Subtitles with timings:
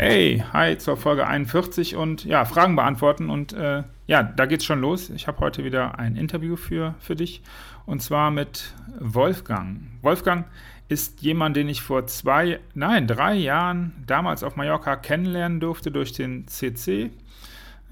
[0.00, 4.80] Hey, hi zur Folge 41 und ja, Fragen beantworten und äh, ja, da geht's schon
[4.80, 5.10] los.
[5.10, 7.42] Ich habe heute wieder ein Interview für, für dich
[7.84, 9.80] und zwar mit Wolfgang.
[10.00, 10.46] Wolfgang
[10.88, 16.12] ist jemand, den ich vor zwei, nein, drei Jahren damals auf Mallorca kennenlernen durfte durch
[16.12, 17.10] den CC.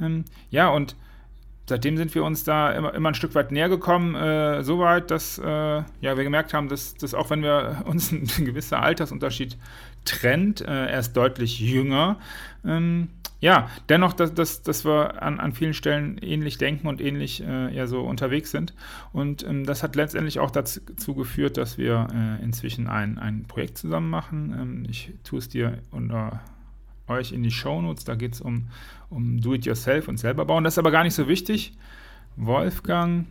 [0.00, 0.94] Ähm, ja, und
[1.68, 5.10] seitdem sind wir uns da immer, immer ein Stück weit näher gekommen, äh, so weit,
[5.10, 9.56] dass äh, ja, wir gemerkt haben, dass, dass auch wenn wir uns ein gewisser Altersunterschied
[10.04, 12.18] trennt, äh, er ist deutlich jünger,
[12.64, 13.08] ähm,
[13.40, 17.74] ja, dennoch, dass, dass, dass wir an, an vielen Stellen ähnlich denken und ähnlich äh,
[17.74, 18.72] ja so unterwegs sind.
[19.12, 23.76] Und ähm, das hat letztendlich auch dazu geführt, dass wir äh, inzwischen ein, ein Projekt
[23.76, 24.56] zusammen machen.
[24.58, 26.40] Ähm, ich tue es dir unter
[27.08, 28.04] euch in die Shownotes.
[28.04, 28.68] Da geht es um,
[29.10, 30.64] um Do-it-yourself und selber bauen.
[30.64, 31.72] Das ist aber gar nicht so wichtig.
[32.36, 33.26] Wolfgang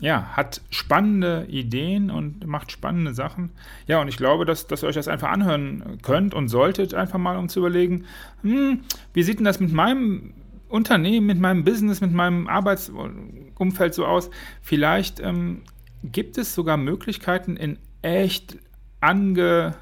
[0.00, 3.50] ja, hat spannende Ideen und macht spannende Sachen.
[3.86, 7.18] Ja, und ich glaube, dass, dass ihr euch das einfach anhören könnt und solltet, einfach
[7.18, 8.04] mal um zu überlegen,
[8.42, 8.80] hm,
[9.12, 10.34] wie sieht denn das mit meinem
[10.68, 14.30] Unternehmen, mit meinem Business, mit meinem Arbeitsumfeld so aus?
[14.60, 15.62] Vielleicht ähm,
[16.02, 18.58] gibt es sogar Möglichkeiten in echt
[19.00, 19.74] ange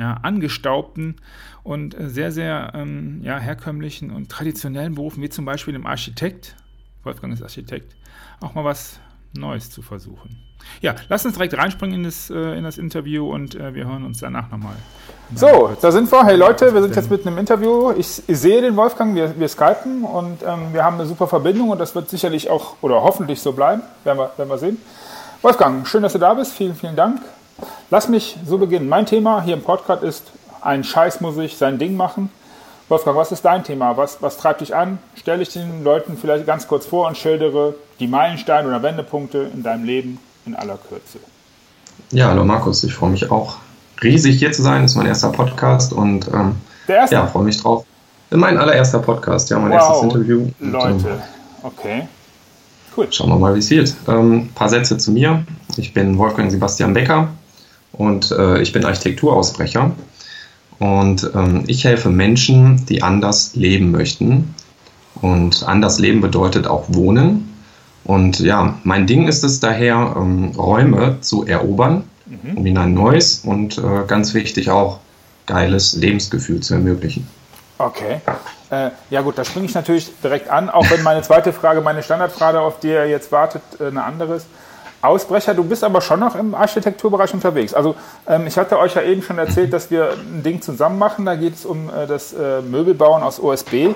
[0.00, 1.16] ja, angestaubten
[1.62, 6.56] und äh, sehr, sehr ähm, ja, herkömmlichen und traditionellen Berufen, wie zum Beispiel dem Architekt,
[7.04, 7.94] Wolfgang ist Architekt,
[8.40, 8.98] auch mal was
[9.34, 10.38] Neues zu versuchen.
[10.80, 14.04] Ja, lass uns direkt reinspringen in das, äh, in das Interview und äh, wir hören
[14.04, 14.74] uns danach nochmal.
[15.34, 16.24] So, da sind wir.
[16.24, 17.92] Hey Leute, wir sind jetzt mit einem Interview.
[17.92, 21.70] Ich, ich sehe den Wolfgang, wir, wir skypen und ähm, wir haben eine super Verbindung
[21.70, 24.78] und das wird sicherlich auch oder hoffentlich so bleiben, werden wir, werden wir sehen.
[25.42, 26.52] Wolfgang, schön, dass du da bist.
[26.52, 27.20] Vielen, vielen Dank.
[27.90, 28.88] Lass mich so beginnen.
[28.88, 30.24] Mein Thema hier im Podcast ist,
[30.60, 32.30] ein Scheiß muss ich sein Ding machen.
[32.88, 33.96] Wolfgang, was ist dein Thema?
[33.96, 34.98] Was, was treibt dich an?
[35.14, 39.62] Stelle ich den Leuten vielleicht ganz kurz vor und schildere die Meilensteine oder Wendepunkte in
[39.62, 41.18] deinem Leben in aller Kürze.
[42.10, 43.58] Ja, hallo Markus, ich freue mich auch
[44.02, 44.82] riesig hier zu sein.
[44.82, 46.56] Das ist mein erster Podcast und ähm,
[46.88, 47.14] Der erste?
[47.14, 47.84] ja, freue mich drauf.
[48.30, 50.48] Mein allererster Podcast, ja, mein wow, erstes Interview.
[50.60, 51.20] Und, Leute, ähm,
[51.62, 52.08] okay.
[52.96, 53.06] Cool.
[53.10, 53.94] Schauen wir mal, wie es wird.
[54.06, 55.44] Ein ähm, paar Sätze zu mir.
[55.76, 57.28] Ich bin Wolfgang Sebastian Becker,
[58.00, 59.92] und äh, ich bin Architekturausbrecher.
[60.78, 64.54] Und ähm, ich helfe Menschen, die anders leben möchten.
[65.20, 67.54] Und anders leben bedeutet auch wohnen.
[68.04, 72.56] Und ja, mein Ding ist es daher, ähm, Räume zu erobern, mhm.
[72.56, 75.00] um ihnen ein neues und äh, ganz wichtig auch
[75.44, 77.28] geiles Lebensgefühl zu ermöglichen.
[77.76, 78.22] Okay.
[78.70, 82.02] Äh, ja gut, da springe ich natürlich direkt an, auch wenn meine zweite Frage, meine
[82.02, 84.46] Standardfrage, auf die ihr jetzt wartet, äh, eine andere ist.
[85.02, 87.72] Ausbrecher, du bist aber schon noch im Architekturbereich unterwegs.
[87.72, 87.94] Also
[88.28, 91.24] ähm, ich hatte euch ja eben schon erzählt, dass wir ein Ding zusammen machen.
[91.24, 93.94] Da geht es um äh, das äh, Möbelbauen aus OSB.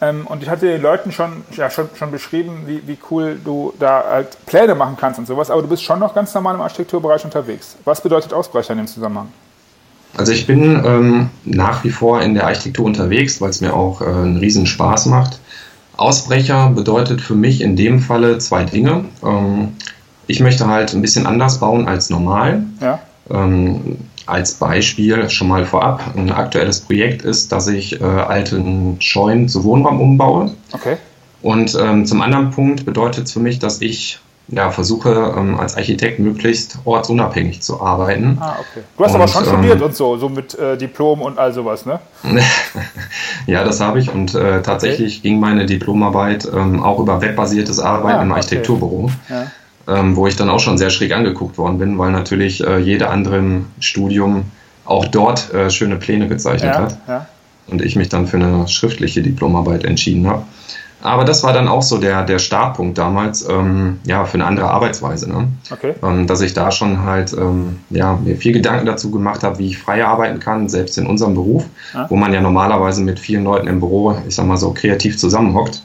[0.00, 3.72] Ähm, und ich hatte den Leuten schon, ja, schon, schon beschrieben, wie, wie cool du
[3.78, 5.50] da halt Pläne machen kannst und sowas.
[5.50, 7.76] Aber du bist schon noch ganz normal im Architekturbereich unterwegs.
[7.84, 9.28] Was bedeutet Ausbrecher in dem Zusammenhang?
[10.16, 14.00] Also ich bin ähm, nach wie vor in der Architektur unterwegs, weil es mir auch
[14.00, 15.40] äh, einen riesen Spaß macht.
[15.96, 19.06] Ausbrecher bedeutet für mich in dem Falle zwei Dinge.
[19.24, 19.76] Ähm,
[20.26, 22.64] ich möchte halt ein bisschen anders bauen als normal.
[22.80, 23.00] Ja.
[23.30, 29.48] Ähm, als Beispiel schon mal vorab, ein aktuelles Projekt ist, dass ich äh, alten Scheunen
[29.48, 30.52] zu Wohnraum umbaue.
[30.72, 30.96] Okay.
[31.42, 34.18] Und ähm, zum anderen Punkt bedeutet es für mich, dass ich
[34.48, 38.38] ja, versuche ähm, als Architekt möglichst ortsunabhängig zu arbeiten.
[38.40, 38.84] Ah, okay.
[38.96, 41.52] Du hast und, aber schon studiert ähm, und so, so mit äh, Diplom und all
[41.52, 42.00] sowas, ne?
[43.46, 45.28] ja, das habe ich und äh, tatsächlich okay.
[45.28, 49.04] ging meine Diplomarbeit ähm, auch über webbasiertes Arbeiten ah, im Architekturbüro.
[49.04, 49.12] Okay.
[49.30, 49.46] Ja
[49.88, 53.10] ähm, wo ich dann auch schon sehr schräg angeguckt worden bin, weil natürlich äh, jede
[53.10, 54.44] andere im Studium
[54.84, 56.98] auch dort äh, schöne Pläne gezeichnet ja, hat.
[57.08, 57.26] Ja.
[57.66, 60.42] Und ich mich dann für eine schriftliche Diplomarbeit entschieden habe.
[61.04, 64.70] Aber das war dann auch so der, der Startpunkt damals, ähm, ja, für eine andere
[64.70, 65.28] Arbeitsweise.
[65.28, 65.48] Ne?
[65.70, 65.94] Okay.
[66.02, 69.68] Ähm, dass ich da schon halt, ähm, ja, mir viel Gedanken dazu gemacht habe, wie
[69.68, 72.08] ich frei arbeiten kann, selbst in unserem Beruf, ja.
[72.08, 75.82] wo man ja normalerweise mit vielen Leuten im Büro, ich sag mal so, kreativ zusammenhockt.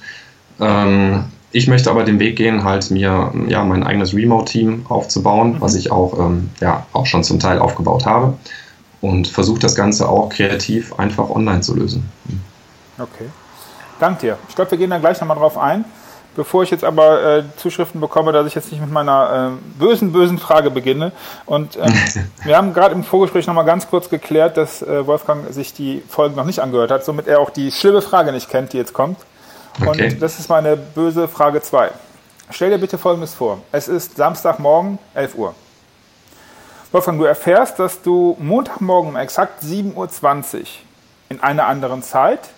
[1.52, 5.62] Ähm, ich möchte aber den Weg gehen, halt mir ja mein eigenes Remote-Team aufzubauen, mhm.
[5.62, 8.38] was ich auch, ähm, ja, auch schon zum Teil aufgebaut habe.
[9.02, 12.10] Und versuche das Ganze auch kreativ einfach online zu lösen.
[12.98, 13.30] Okay.
[13.98, 14.38] Danke dir.
[14.50, 15.86] Ich glaube, wir gehen da gleich nochmal drauf ein.
[16.36, 20.14] Bevor ich jetzt aber äh, Zuschriften bekomme, dass ich jetzt nicht mit meiner äh, bösen,
[20.14, 21.12] bösen Frage beginne.
[21.46, 21.90] Und äh,
[22.44, 26.36] wir haben gerade im Vorgespräch nochmal ganz kurz geklärt, dass äh, Wolfgang sich die Folgen
[26.36, 29.18] noch nicht angehört hat, somit er auch die schlimme Frage nicht kennt, die jetzt kommt.
[29.82, 30.14] Okay.
[30.14, 31.92] Und das ist meine böse Frage 2.
[32.52, 33.62] stell dir bitte Folgendes vor.
[33.72, 35.56] Es ist Samstagmorgen, 11 Uhr.
[36.92, 40.66] Wolfgang, du erfährst, dass du Montagmorgen um exakt 7.20 Uhr
[41.30, 42.50] in einer anderen Zeit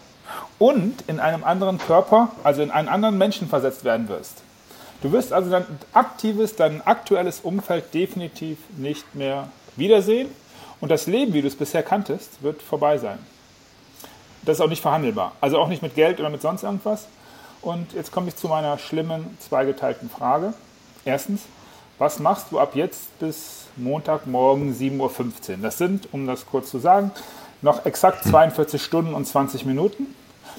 [0.57, 4.41] und in einem anderen Körper, also in einen anderen Menschen versetzt werden wirst.
[5.01, 10.29] Du wirst also dein aktives, dein aktuelles Umfeld definitiv nicht mehr wiedersehen
[10.79, 13.19] und das Leben, wie du es bisher kanntest, wird vorbei sein.
[14.43, 15.33] Das ist auch nicht verhandelbar.
[15.41, 17.07] Also auch nicht mit Geld oder mit sonst irgendwas.
[17.61, 20.53] Und jetzt komme ich zu meiner schlimmen zweigeteilten Frage.
[21.05, 21.43] Erstens,
[21.99, 25.57] was machst du ab jetzt bis Montagmorgen 7.15 Uhr?
[25.61, 27.11] Das sind, um das kurz zu sagen,
[27.61, 30.07] noch exakt 42 Stunden und 20 Minuten.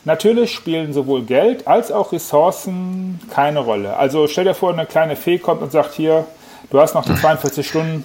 [0.05, 3.97] Natürlich spielen sowohl Geld als auch Ressourcen keine Rolle.
[3.97, 6.27] Also stell dir vor, eine kleine Fee kommt und sagt hier,
[6.71, 8.05] du hast noch die 42 Stunden,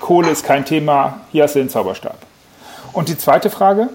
[0.00, 2.18] Kohle ist kein Thema, hier hast du den Zauberstab.
[2.92, 3.90] Und die zweite Frage,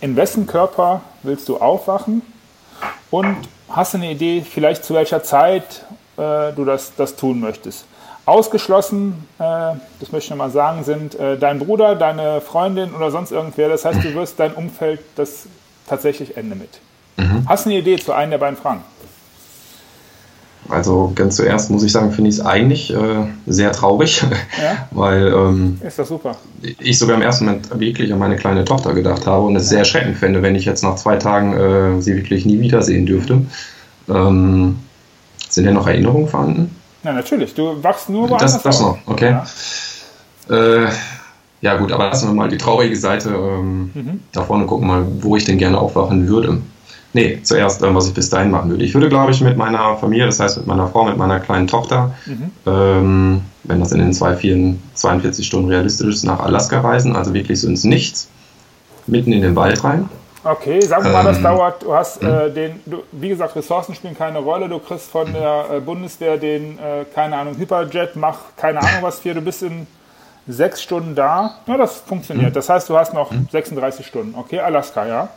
[0.00, 2.22] in wessen Körper willst du aufwachen
[3.10, 3.36] und
[3.68, 5.84] hast du eine Idee, vielleicht zu welcher Zeit
[6.16, 7.86] äh, du das, das tun möchtest?
[8.26, 9.42] Ausgeschlossen, äh,
[9.98, 13.68] das möchte ich mal sagen, sind äh, dein Bruder, deine Freundin oder sonst irgendwer.
[13.68, 15.46] Das heißt, du wirst dein Umfeld das
[15.86, 16.80] tatsächlich Ende mit.
[17.16, 17.44] Mhm.
[17.48, 18.82] Hast du eine Idee zu einem der beiden Fragen?
[20.68, 24.22] Also ganz zuerst muss ich sagen, finde ich es eigentlich äh, sehr traurig,
[24.62, 24.86] ja?
[24.92, 25.80] weil ähm,
[26.78, 29.80] ich sogar im ersten Moment wirklich an meine kleine Tochter gedacht habe und es sehr
[29.80, 33.42] erschreckend fände, wenn ich jetzt nach zwei Tagen äh, sie wirklich nie wiedersehen dürfte.
[34.08, 34.78] Ähm,
[35.48, 36.76] sind denn noch Erinnerungen vorhanden?
[37.02, 37.54] Ja, natürlich.
[37.54, 39.30] Du wachst nur woanders Das, das noch, okay.
[40.48, 40.84] Ja.
[40.84, 40.88] Äh,
[41.62, 41.76] ja.
[41.76, 44.20] gut, aber lassen wir mal die traurige Seite ähm, mhm.
[44.32, 46.60] da vorne gucken, mal, wo ich denn gerne aufwachen würde.
[47.12, 48.84] Nee, zuerst, äh, was ich bis dahin machen würde.
[48.84, 51.66] Ich würde, glaube ich, mit meiner Familie, das heißt mit meiner Frau, mit meiner kleinen
[51.66, 52.50] Tochter, mhm.
[52.66, 57.68] ähm, wenn das in den 42 Stunden realistisch ist, nach Alaska reisen, also wirklich so
[57.68, 58.28] ins Nichts,
[59.06, 60.08] mitten in den Wald rein.
[60.42, 62.54] Okay, sagen wir mal, das ähm, dauert, du hast äh, hm?
[62.54, 66.78] den, du, wie gesagt, Ressourcen spielen keine Rolle, du kriegst von der äh, Bundeswehr den,
[66.78, 69.86] äh, keine Ahnung, Hyperjet, mach keine Ahnung was für, du bist in
[70.48, 72.48] sechs Stunden da, ja, das funktioniert.
[72.48, 72.54] Hm.
[72.54, 74.08] Das heißt, du hast noch 36 hm.
[74.08, 75.28] Stunden, okay, Alaska, ja?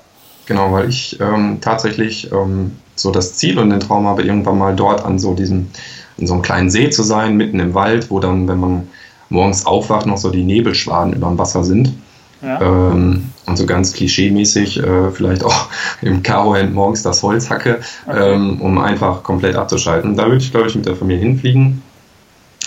[0.46, 4.76] Genau, weil ich ähm, tatsächlich ähm, so das Ziel und den Traum habe, irgendwann mal
[4.76, 5.70] dort an so diesem,
[6.18, 8.88] in so einem kleinen See zu sein, mitten im Wald, wo dann, wenn man
[9.30, 11.94] morgens aufwacht, noch so die Nebelschwaden über dem Wasser sind.
[12.42, 12.62] Ja.
[12.62, 15.68] Ähm, und so ganz klischeemäßig äh, vielleicht auch
[16.02, 18.34] im Karo-Hemd morgens das Holz hacke, okay.
[18.34, 20.16] ähm, um einfach komplett abzuschalten.
[20.18, 21.82] Da würde ich, glaube ich, mit der Familie hinfliegen.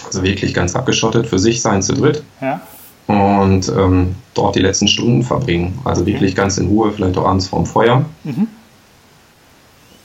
[0.06, 2.22] Also wirklich ganz abgeschottet, für sich sein zu dritt.
[2.40, 2.60] Ja
[3.06, 5.78] und ähm, dort die letzten Stunden verbringen.
[5.84, 8.04] Also wirklich ganz in Ruhe, vielleicht auch abends vorm Feuer.
[8.24, 8.48] Mhm.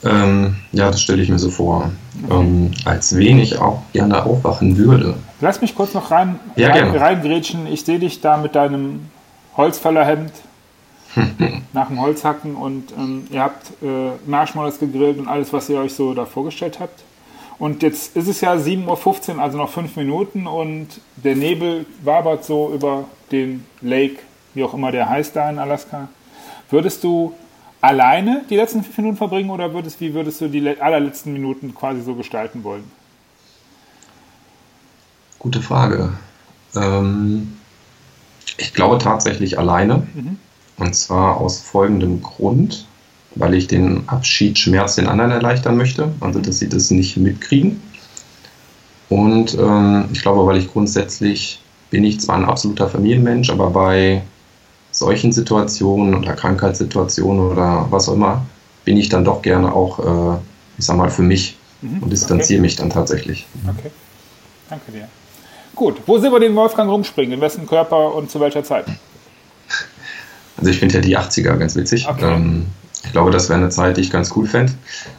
[0.04, 1.92] Ähm, ja, das stelle ich mir so vor.
[2.24, 2.40] Okay.
[2.40, 5.16] Ähm, als wen ich auch gerne aufwachen würde.
[5.42, 7.68] Lass mich kurz noch rein, ja, rein reingrätschen.
[7.68, 9.08] Ich sehe dich da mit deinem
[9.58, 10.32] Holzfällerhemd
[11.74, 15.94] nach dem Holzhacken und ähm, ihr habt äh, Marshmallows gegrillt und alles, was ihr euch
[15.94, 17.04] so da vorgestellt habt.
[17.62, 22.44] Und jetzt ist es ja 7.15 Uhr, also noch fünf Minuten und der Nebel wabert
[22.44, 24.18] so über den Lake,
[24.56, 26.10] wie auch immer der heißt da in Alaska.
[26.72, 27.36] Würdest du
[27.80, 32.02] alleine die letzten fünf Minuten verbringen oder würdest, wie würdest du die allerletzten Minuten quasi
[32.02, 32.84] so gestalten wollen?
[35.38, 36.14] Gute Frage.
[36.76, 37.60] Ähm,
[38.58, 40.08] ich glaube tatsächlich alleine.
[40.16, 40.40] Mhm.
[40.78, 42.88] Und zwar aus folgendem Grund
[43.36, 47.82] weil ich den Abschiedsschmerz den anderen erleichtern möchte, also dass sie das nicht mitkriegen.
[49.10, 51.60] Und ähm, ich glaube, weil ich grundsätzlich
[51.90, 54.22] bin ich zwar ein absoluter Familienmensch, aber bei
[54.92, 58.46] solchen Situationen oder Krankheitssituationen oder was auch immer,
[58.86, 60.38] bin ich dann doch gerne auch, äh,
[60.78, 62.04] ich sag mal, für mich mhm.
[62.04, 62.62] und distanziere okay.
[62.62, 63.46] mich dann tatsächlich.
[63.68, 63.92] Okay,
[64.70, 65.08] danke dir.
[65.76, 67.34] Gut, wo sehen wir den Wolfgang rumspringen?
[67.34, 68.86] In wessen Körper und zu welcher Zeit?
[70.58, 72.08] Also ich finde ja die 80er ganz witzig.
[72.08, 72.36] Okay.
[72.36, 72.68] Ähm,
[73.04, 74.74] ich glaube, das wäre eine Zeit, die ich ganz cool fände,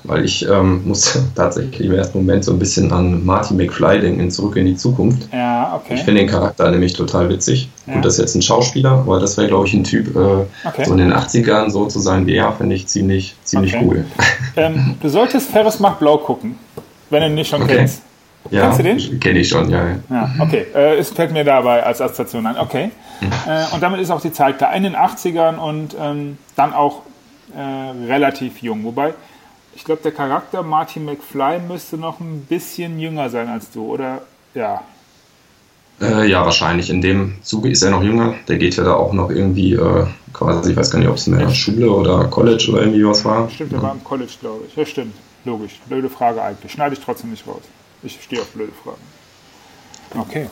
[0.05, 4.31] weil ich ähm, muss tatsächlich im ersten Moment so ein bisschen an Marty McFly denken,
[4.31, 5.29] zurück in die Zukunft.
[5.33, 5.95] Ja, okay.
[5.95, 7.71] Ich finde den Charakter nämlich total witzig.
[7.87, 7.95] Ja.
[7.95, 10.19] Gut, das ist jetzt ein Schauspieler, aber das wäre, glaube ich, ein Typ, äh,
[10.65, 10.85] okay.
[10.85, 13.85] so in den 80ern so zu sein wie er, finde ich ziemlich, ziemlich okay.
[13.85, 14.05] cool.
[14.57, 16.57] Ähm, du solltest Ferris macht Blau gucken,
[17.11, 17.77] wenn du ihn nicht schon okay.
[17.77, 18.03] kennst.
[18.51, 19.21] Ja, Kennst du den?
[19.21, 19.97] Kenne ich schon, ja.
[20.11, 20.67] Ja, okay.
[20.75, 22.59] Äh, es fällt mir dabei als Assoziation ein.
[22.59, 22.91] Okay.
[23.21, 23.31] Mhm.
[23.47, 24.75] Äh, und damit ist auch die Zeit klar.
[24.75, 27.03] In den 80ern und ähm, dann auch
[27.57, 28.85] äh, relativ jung.
[28.85, 29.15] Wobei,
[29.75, 34.23] ich glaube, der Charakter Martin McFly müsste noch ein bisschen jünger sein als du, oder?
[34.55, 34.83] Ja.
[36.01, 36.91] Äh, ja, wahrscheinlich.
[36.91, 38.35] In dem Zuge ist er noch jünger.
[38.49, 41.27] Der geht ja da auch noch irgendwie äh, quasi, ich weiß gar nicht, ob es
[41.27, 43.49] in der Schule oder College oder irgendwie was war.
[43.51, 43.83] Stimmt, er ja.
[43.83, 44.77] war im College, glaube ich.
[44.77, 45.15] Ja, stimmt.
[45.45, 45.81] Logisch.
[45.89, 46.73] Blöde Frage eigentlich.
[46.73, 47.63] Schneide ich trotzdem nicht raus.
[48.03, 49.01] Ich stehe auf blöde Fragen.
[50.19, 50.49] Okay.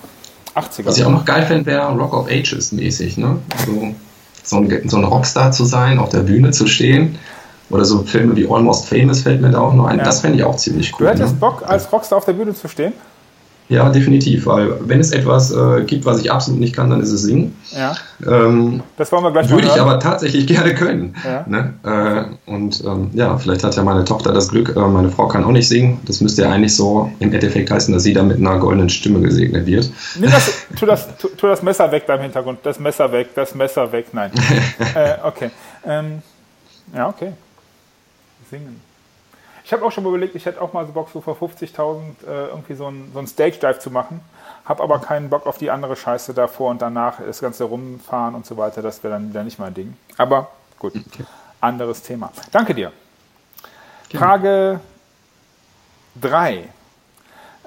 [0.55, 0.87] 80er.
[0.87, 3.39] Was ich auch noch geil fände, wäre Rock of Ages mäßig, ne?
[3.57, 3.95] Also
[4.43, 7.19] so ein, so ein Rockstar zu sein, auf der Bühne zu stehen
[7.71, 9.99] Oder so Filme wie Almost Famous fällt mir da auch noch ein.
[9.99, 10.05] Ja.
[10.05, 11.07] Das fände ich auch ziemlich cool.
[11.07, 11.41] Du hättest ne?
[11.41, 12.93] Bock, als Rockstar auf der Bühne zu stehen?
[13.71, 17.13] Ja, definitiv, weil wenn es etwas äh, gibt, was ich absolut nicht kann, dann ist
[17.13, 17.57] es singen.
[17.71, 17.95] Ja.
[18.27, 21.15] Ähm, das wollen wir gleich Würde ich aber tatsächlich gerne können.
[21.25, 21.45] Ja.
[21.47, 21.75] Ne?
[21.85, 25.45] Äh, und ähm, ja, vielleicht hat ja meine Tochter das Glück, äh, meine Frau kann
[25.45, 26.01] auch nicht singen.
[26.05, 29.21] Das müsste ja eigentlich so im Endeffekt heißen, dass sie da mit einer goldenen Stimme
[29.21, 29.89] gesegnet wird.
[30.19, 32.59] Nimm das, tu, das, tu, tu das Messer weg da im Hintergrund.
[32.65, 34.07] Das Messer weg, das Messer weg.
[34.13, 34.33] Nein.
[34.95, 35.51] Äh, okay.
[35.87, 36.23] Ähm,
[36.93, 37.33] ja, okay.
[38.51, 38.81] Singen.
[39.71, 42.27] Ich habe auch schon mal überlegt, ich hätte auch mal so Bock, so vor 50.000
[42.27, 44.21] äh, irgendwie so ein, so Stage-Dive zu machen.
[44.65, 48.45] Habe aber keinen Bock auf die andere Scheiße davor und danach das ganze Rumfahren und
[48.45, 48.83] so weiter.
[48.83, 49.97] Das wäre dann wieder nicht mein Ding.
[50.19, 51.25] Aber gut, okay.
[51.61, 52.33] anderes Thema.
[52.51, 52.91] Danke dir.
[54.09, 54.25] Genau.
[54.25, 54.81] Frage
[56.21, 56.65] 3.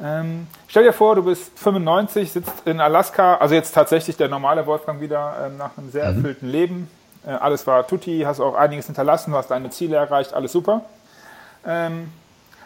[0.03, 4.67] Ähm, stell dir vor, du bist 95, sitzt in Alaska, also jetzt tatsächlich der normale
[4.67, 6.17] Wolfgang wieder ähm, nach einem sehr mhm.
[6.17, 6.91] erfüllten Leben.
[7.25, 10.81] Äh, alles war tutti, hast auch einiges hinterlassen, hast deine Ziele erreicht, alles super.
[11.65, 12.11] Ähm,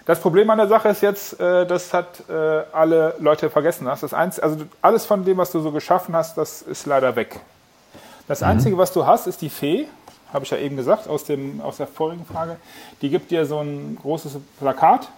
[0.06, 2.34] das Problem an der Sache ist jetzt, äh, das hat äh,
[2.72, 3.86] alle Leute vergessen.
[3.86, 7.40] Das Einzige, also alles von dem, was du so geschaffen hast, das ist leider weg.
[8.28, 8.48] Das mhm.
[8.48, 9.88] Einzige, was du hast, ist die Fee,
[10.32, 12.58] habe ich ja eben gesagt, aus, dem, aus der vorigen Frage.
[13.02, 15.10] Die gibt dir so ein großes Plakat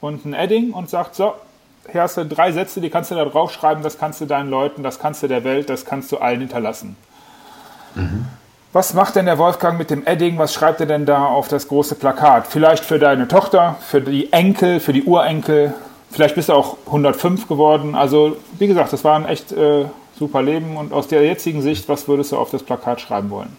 [0.00, 1.34] und ein Edding und sagt, so,
[1.90, 4.82] hier hast du drei Sätze, die kannst du da draufschreiben, das kannst du deinen Leuten,
[4.82, 6.96] das kannst du der Welt, das kannst du allen hinterlassen.
[7.94, 8.26] Mhm.
[8.74, 10.36] Was macht denn der Wolfgang mit dem Edding?
[10.36, 12.48] Was schreibt er denn da auf das große Plakat?
[12.48, 15.74] Vielleicht für deine Tochter, für die Enkel, für die Urenkel.
[16.10, 17.94] Vielleicht bist du auch 105 geworden.
[17.94, 19.84] Also, wie gesagt, das war ein echt äh,
[20.18, 20.76] super Leben.
[20.76, 23.56] Und aus der jetzigen Sicht, was würdest du auf das Plakat schreiben wollen?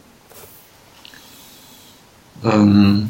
[2.44, 3.10] Ähm,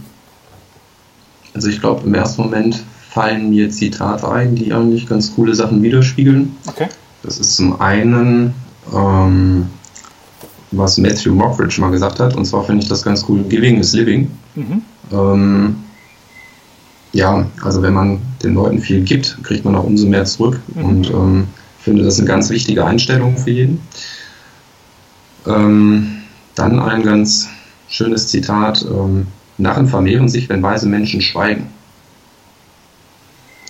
[1.55, 5.81] also, ich glaube, im ersten Moment fallen mir Zitate ein, die eigentlich ganz coole Sachen
[5.81, 6.55] widerspiegeln.
[6.67, 6.87] Okay.
[7.23, 8.53] Das ist zum einen.
[8.93, 9.71] Ähm,
[10.71, 12.35] was Matthew Mockridge mal gesagt hat.
[12.35, 13.43] Und zwar finde ich das ganz cool.
[13.43, 14.29] Giving is living.
[14.55, 14.81] Mhm.
[15.11, 15.75] Ähm,
[17.13, 20.59] ja, also wenn man den Leuten viel gibt, kriegt man auch umso mehr zurück.
[20.73, 20.85] Mhm.
[20.85, 21.47] Und ähm,
[21.79, 23.79] finde das eine ganz wichtige Einstellung für jeden.
[25.47, 26.17] Ähm,
[26.55, 27.47] dann ein ganz
[27.87, 28.83] schönes Zitat.
[28.89, 31.67] Ähm, Narren vermehren sich, wenn weise Menschen schweigen.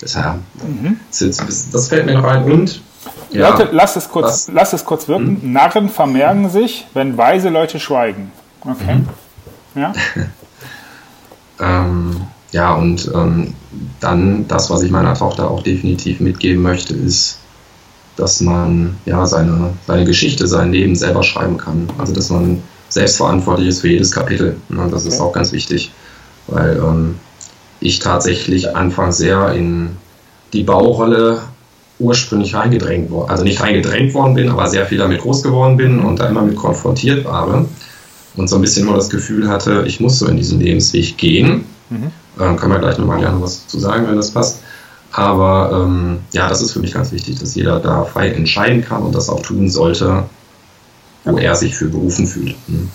[0.01, 0.97] Das, ja, mhm.
[1.19, 2.43] das, das fällt mir noch ein.
[2.45, 2.81] Und
[3.31, 3.49] ja.
[3.49, 5.41] Leute, lasst es kurz, lasst es kurz wirken.
[5.41, 5.53] Hm?
[5.53, 8.31] Narren vermerken sich, wenn weise Leute schweigen.
[8.61, 8.95] Okay.
[8.95, 9.09] Mhm.
[9.75, 9.93] Ja.
[11.59, 12.21] ähm,
[12.51, 13.53] ja, und ähm,
[13.99, 17.39] dann das, was ich meiner Tochter auch definitiv mitgeben möchte, ist,
[18.15, 21.89] dass man ja seine, seine Geschichte, sein Leben selber schreiben kann.
[21.97, 24.55] Also dass man selbstverantwortlich ist für jedes Kapitel.
[24.69, 24.87] Ne?
[24.89, 25.13] Das okay.
[25.13, 25.91] ist auch ganz wichtig,
[26.47, 27.15] weil ähm,
[27.81, 29.97] ich tatsächlich anfangs sehr in
[30.53, 31.41] die Baurolle
[31.99, 35.99] ursprünglich reingedrängt worden, also nicht reingedrängt worden bin, aber sehr viel damit groß geworden bin
[35.99, 37.65] und da immer mit konfrontiert war
[38.35, 41.65] und so ein bisschen immer das Gefühl hatte, ich muss so in diesen Lebensweg gehen.
[41.89, 42.11] Mhm.
[42.39, 44.61] Ähm, kann man gleich nochmal gerne was zu sagen, wenn das passt.
[45.13, 49.03] Aber ähm, ja, das ist für mich ganz wichtig, dass jeder da frei entscheiden kann
[49.03, 50.23] und das auch tun sollte,
[51.23, 52.55] wo er sich für berufen fühlt.
[52.67, 52.91] Mhm.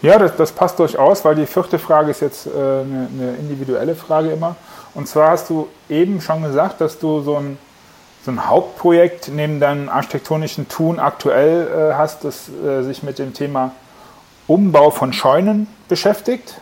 [0.00, 3.96] Ja, das, das, passt durchaus, weil die vierte Frage ist jetzt äh, eine, eine individuelle
[3.96, 4.56] Frage immer.
[4.94, 7.58] Und zwar hast du eben schon gesagt, dass du so ein
[8.24, 13.32] so ein Hauptprojekt neben deinem architektonischen Tun aktuell äh, hast, das äh, sich mit dem
[13.34, 13.72] Thema
[14.46, 16.60] Umbau von Scheunen beschäftigt.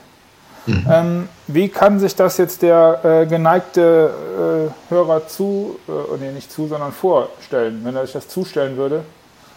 [0.66, 0.86] Mhm.
[0.90, 6.32] Ähm, wie kann sich das jetzt der äh, geneigte äh, Hörer zu, äh, oh nee,
[6.32, 9.04] nicht zu, sondern vorstellen, wenn er sich das zustellen würde?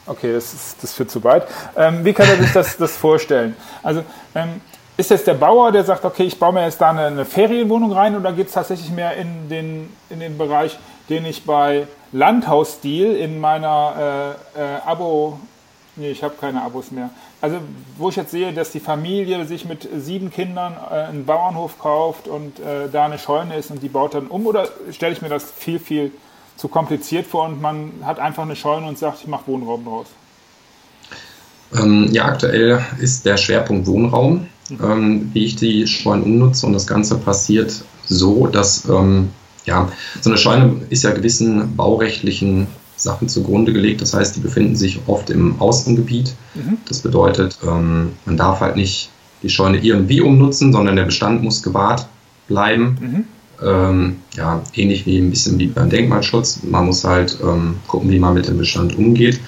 [0.05, 1.47] Okay, das, ist, das führt zu weit.
[1.75, 3.55] Ähm, wie kann er sich das, das vorstellen?
[3.83, 4.03] Also
[4.35, 4.61] ähm,
[4.99, 7.93] ist jetzt der Bauer, der sagt, okay, ich baue mir jetzt da eine, eine Ferienwohnung
[7.93, 10.77] rein oder geht es tatsächlich mehr in den, in den Bereich,
[11.07, 15.39] den ich bei Landhausstil in meiner äh, äh, Abo,
[15.95, 17.11] nee, ich habe keine Abos mehr.
[17.39, 17.59] Also
[17.97, 22.27] wo ich jetzt sehe, dass die Familie sich mit sieben Kindern äh, einen Bauernhof kauft
[22.27, 25.29] und äh, da eine Scheune ist und die baut dann um oder stelle ich mir
[25.29, 26.11] das viel, viel
[26.57, 30.07] zu kompliziert vor und man hat einfach eine Scheune und sagt, ich mache Wohnraum draus?
[31.73, 34.47] Ähm, ja, aktuell ist der Schwerpunkt Wohnraum
[34.81, 36.65] ähm, wie ich die Scheunen umnutze.
[36.65, 39.29] Und das Ganze passiert so, dass ähm,
[39.65, 39.89] ja,
[40.21, 44.01] so eine Scheune ist ja gewissen baurechtlichen Sachen zugrunde gelegt.
[44.01, 46.33] Das heißt, die befinden sich oft im Außengebiet.
[46.55, 46.77] Mhm.
[46.87, 49.09] Das bedeutet, ähm, man darf halt nicht
[49.41, 52.07] die Scheune irgendwie umnutzen, sondern der Bestand muss gewahrt
[52.47, 52.97] bleiben.
[52.99, 53.25] Mhm.
[53.61, 56.61] Ähm, ja, ähnlich wie ein bisschen wie beim Denkmalschutz.
[56.63, 59.39] Man muss halt ähm, gucken, wie man mit dem Bestand umgeht.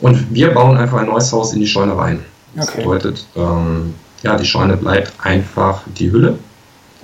[0.00, 2.20] Und wir bauen einfach ein neues Haus in die Scheune rein.
[2.54, 2.78] Das okay.
[2.78, 6.38] bedeutet, ähm, ja, die Scheune bleibt einfach die Hülle.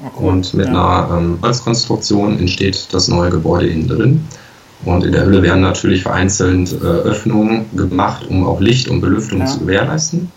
[0.05, 0.25] Okay.
[0.25, 0.73] Und mit ja.
[0.73, 4.29] einer ähm, Holzkonstruktion entsteht das neue Gebäude innen drin.
[4.85, 9.41] Und in der Hülle werden natürlich vereinzelt äh, Öffnungen gemacht, um auch Licht und Belüftung
[9.41, 9.47] ja.
[9.47, 10.31] zu gewährleisten.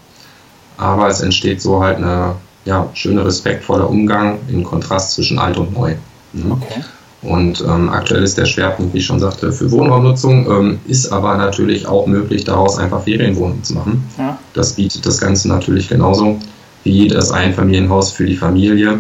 [0.78, 5.74] Aber es entsteht so halt eine ja, schöner, respektvoller Umgang im Kontrast zwischen alt und
[5.74, 5.96] neu.
[6.32, 6.52] Mhm.
[6.54, 6.84] Okay.
[7.22, 11.36] Und ähm, aktuell ist der Schwerpunkt, wie ich schon sagte, für Wohnraumnutzung, ähm, ist aber
[11.36, 14.10] natürlich auch möglich, daraus einfach Ferienwohnungen zu machen.
[14.18, 14.38] Ja.
[14.54, 16.40] Das bietet das Ganze natürlich genauso
[16.90, 19.00] wie das Einfamilienhaus für die Familie,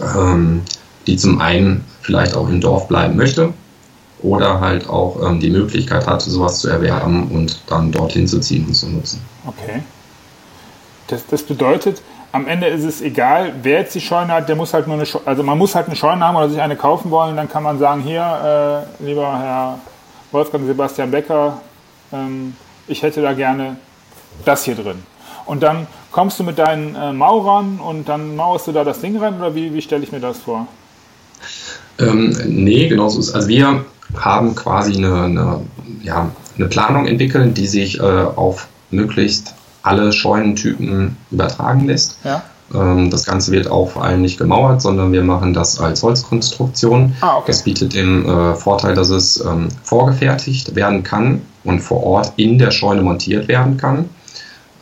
[0.00, 0.62] ähm,
[1.06, 3.52] die zum einen vielleicht auch im Dorf bleiben möchte
[4.22, 8.64] oder halt auch ähm, die Möglichkeit hat, sowas zu erwerben und dann dorthin zu ziehen
[8.66, 9.20] und zu nutzen.
[9.46, 9.82] Okay.
[11.08, 12.00] Das, das bedeutet,
[12.32, 15.04] am Ende ist es egal, wer jetzt die Scheune hat, der muss halt nur eine
[15.04, 17.62] Scheune, also man muss halt eine Scheune haben oder sich eine kaufen wollen, dann kann
[17.62, 19.78] man sagen, hier, äh, lieber Herr
[20.32, 21.60] Wolfgang Sebastian Becker,
[22.10, 22.56] ähm,
[22.88, 23.76] ich hätte da gerne
[24.46, 25.02] das hier drin.
[25.46, 29.16] Und dann kommst du mit deinen äh, Maurern und dann mauerst du da das Ding
[29.16, 30.66] rein oder wie, wie stelle ich mir das vor?
[31.98, 33.84] Ähm, nee, genau so ist Also wir
[34.16, 35.60] haben quasi eine, eine,
[36.02, 42.18] ja, eine Planung entwickelt, die sich äh, auf möglichst alle Scheunentypen übertragen lässt.
[42.24, 42.42] Ja.
[42.74, 47.14] Ähm, das Ganze wird auch vor allem nicht gemauert, sondern wir machen das als Holzkonstruktion.
[47.20, 47.44] Ah, okay.
[47.48, 52.58] Das bietet den äh, Vorteil, dass es ähm, vorgefertigt werden kann und vor Ort in
[52.58, 54.08] der Scheune montiert werden kann.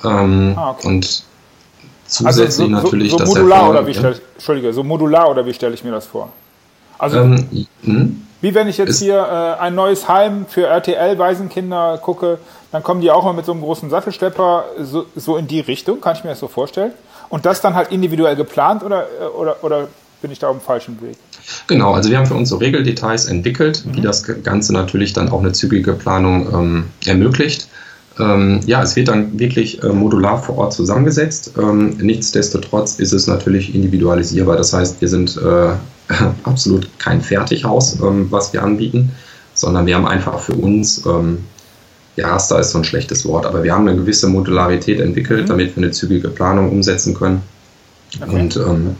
[0.05, 0.87] Ähm, ah, okay.
[0.87, 1.25] Und
[2.07, 5.55] zusätzlich also so, natürlich so, so modular oder wie stell, Entschuldige, so modular oder wie
[5.55, 6.31] stelle ich mir das vor?
[6.99, 8.23] Also ähm, hm?
[8.41, 12.39] wie wenn ich jetzt hier äh, ein neues Heim für RTL Waisenkinder gucke,
[12.73, 16.01] dann kommen die auch mal mit so einem großen Sattelstepper so, so in die Richtung,
[16.01, 16.93] kann ich mir das so vorstellen?
[17.31, 19.07] Und das dann halt individuell geplant oder,
[19.37, 19.89] oder, oder
[20.21, 21.17] bin ich da auf dem falschen Weg?
[21.67, 23.97] Genau, also wir haben für uns so Regeldetails entwickelt, mhm.
[23.97, 27.69] wie das Ganze natürlich dann auch eine zügige Planung ähm, ermöglicht.
[28.18, 31.52] Ähm, ja, es wird dann wirklich äh, modular vor Ort zusammengesetzt.
[31.59, 34.56] Ähm, nichtsdestotrotz ist es natürlich individualisierbar.
[34.56, 35.73] Das heißt, wir sind äh,
[36.44, 39.12] absolut kein Fertighaus, ähm, was wir anbieten,
[39.54, 41.38] sondern wir haben einfach für uns ähm,
[42.16, 45.49] ja, Raster ist so ein schlechtes Wort, aber wir haben eine gewisse Modularität entwickelt, mhm.
[45.49, 47.42] damit wir eine zügige Planung umsetzen können.
[48.21, 48.30] Okay.
[48.30, 48.97] Und ähm,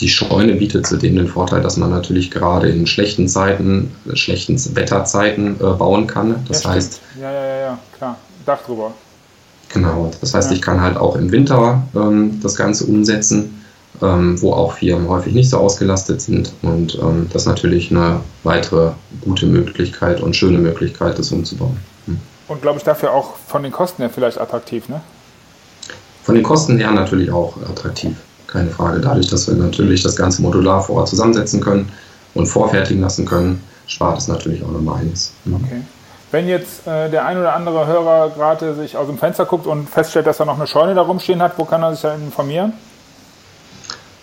[0.00, 5.56] die Scheune bietet zudem den Vorteil, dass man natürlich gerade in schlechten Zeiten, schlechten Wetterzeiten
[5.60, 6.36] äh, bauen kann.
[6.48, 7.00] Das ja, heißt.
[7.20, 8.16] Ja, ja, ja, ja, klar.
[8.46, 8.92] Dach drüber.
[9.72, 10.10] Genau.
[10.20, 10.56] Das heißt, ja.
[10.56, 13.60] ich kann halt auch im Winter ähm, das Ganze umsetzen
[14.02, 16.52] ähm, wo auch Firmen häufig nicht so ausgelastet sind.
[16.62, 21.76] Und ähm, das ist natürlich eine weitere gute Möglichkeit und schöne Möglichkeit, das umzubauen.
[22.06, 22.18] Hm.
[22.48, 25.00] Und glaube ich dafür auch von den Kosten her vielleicht attraktiv, ne?
[26.22, 28.16] Von den Kosten her natürlich auch attraktiv,
[28.50, 29.00] keine Frage.
[29.00, 31.88] Dadurch, dass wir natürlich das ganze modular vor Ort zusammensetzen können
[32.34, 35.32] und vorfertigen lassen können, spart es natürlich auch nochmal eines.
[35.44, 35.54] Hm.
[35.54, 35.82] Okay.
[36.32, 39.88] Wenn jetzt äh, der ein oder andere Hörer gerade sich aus dem Fenster guckt und
[39.88, 42.72] feststellt, dass er noch eine Scheune da rumstehen hat, wo kann er sich da informieren?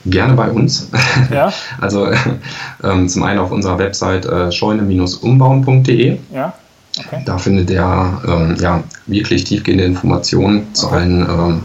[0.06, 0.90] Gerne bei uns.
[1.32, 1.52] Ja.
[1.82, 2.08] Also
[2.84, 6.18] ähm, zum einen auf unserer Website äh, scheune-umbauen.de.
[6.34, 6.54] Ja.
[6.98, 7.22] Okay.
[7.26, 10.96] Da findet er ähm, ja, wirklich tiefgehende Informationen zu okay.
[10.96, 11.64] allen ähm,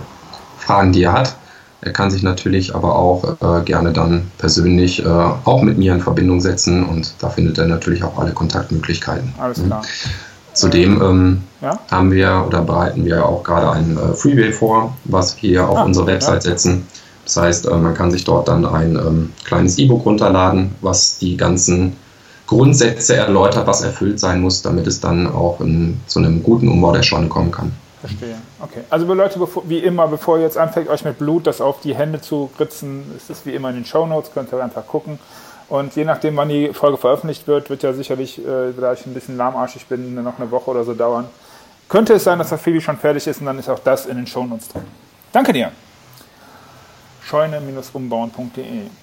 [0.59, 1.37] Fragen, die er hat.
[1.85, 6.01] Er kann sich natürlich aber auch äh, gerne dann persönlich äh, auch mit mir in
[6.01, 9.35] Verbindung setzen und da findet er natürlich auch alle Kontaktmöglichkeiten.
[9.37, 9.67] Alles mhm.
[9.67, 9.83] klar.
[10.55, 11.79] Zudem ähm, ja?
[11.91, 15.83] haben wir oder bereiten wir auch gerade ein äh, Freeway vor, was wir auf ah,
[15.83, 16.51] unsere Website ja.
[16.53, 16.87] setzen.
[17.25, 21.37] Das heißt, äh, man kann sich dort dann ein ähm, kleines E-Book runterladen, was die
[21.37, 21.97] ganzen
[22.47, 26.93] Grundsätze erläutert, was erfüllt sein muss, damit es dann auch in, zu einem guten Umbau
[26.93, 27.73] der Scheune kommen kann.
[28.03, 28.37] Verstehe.
[28.61, 28.83] Okay.
[28.91, 31.95] Also Leute, bevor, wie immer, bevor ihr jetzt anfängt, euch mit Blut das auf die
[31.95, 35.19] Hände zu ritzen, ist es wie immer in den Show Notes, könnt ihr einfach gucken.
[35.69, 39.15] Und je nachdem, wann die Folge veröffentlicht wird, wird ja sicherlich, äh, da ich ein
[39.15, 41.27] bisschen lahmarschig bin, noch eine Woche oder so dauern.
[41.89, 44.17] Könnte es sein, dass das Phoebe schon fertig ist und dann ist auch das in
[44.17, 44.85] den Show Notes drin.
[45.33, 45.73] Danke dir
[47.33, 49.02] scheune-umbauen.de.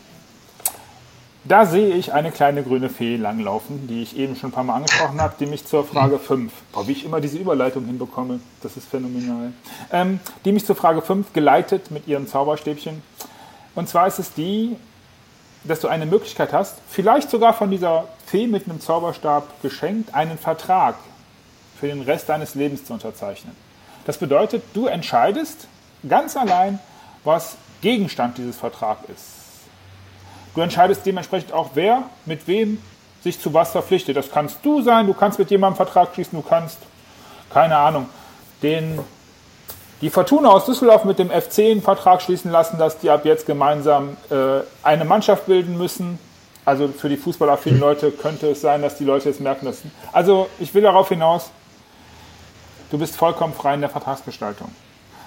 [1.45, 4.75] Da sehe ich eine kleine grüne Fee langlaufen, die ich eben schon ein paar Mal
[4.75, 8.75] angesprochen habe, die mich zur Frage 5, boah, wie ich immer diese Überleitung hinbekomme, das
[8.75, 9.53] ist phänomenal,
[9.91, 13.01] ähm, die mich zur Frage 5 geleitet mit ihrem Zauberstäbchen.
[13.73, 14.75] Und zwar ist es die,
[15.63, 20.37] dass du eine Möglichkeit hast, vielleicht sogar von dieser Fee mit einem Zauberstab geschenkt, einen
[20.37, 20.95] Vertrag
[21.79, 23.55] für den Rest deines Lebens zu unterzeichnen.
[24.05, 25.67] Das bedeutet, du entscheidest
[26.07, 26.79] ganz allein,
[27.23, 29.38] was Gegenstand dieses Vertrags ist.
[30.55, 32.81] Du entscheidest dementsprechend auch, wer mit wem
[33.21, 34.17] sich zu was verpflichtet.
[34.17, 36.77] Das kannst du sein, du kannst mit jemandem einen Vertrag schließen, du kannst,
[37.53, 38.07] keine Ahnung,
[38.61, 38.99] den,
[40.01, 43.45] die Fortuna aus Düsseldorf mit dem FC einen Vertrag schließen lassen, dass die ab jetzt
[43.45, 46.19] gemeinsam äh, eine Mannschaft bilden müssen.
[46.65, 49.81] Also für die fußballaffinen Leute könnte es sein, dass die Leute jetzt merken, dass.
[50.11, 51.49] Also ich will darauf hinaus,
[52.91, 54.69] du bist vollkommen frei in der Vertragsgestaltung.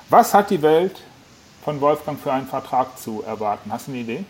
[0.09, 1.01] Was hat die Welt
[1.65, 3.73] von Wolfgang für einen Vertrag zu erwarten?
[3.73, 4.25] Hast du eine Idee?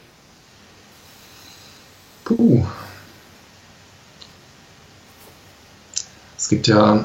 [2.25, 2.65] Puh.
[6.37, 7.05] Es gibt ja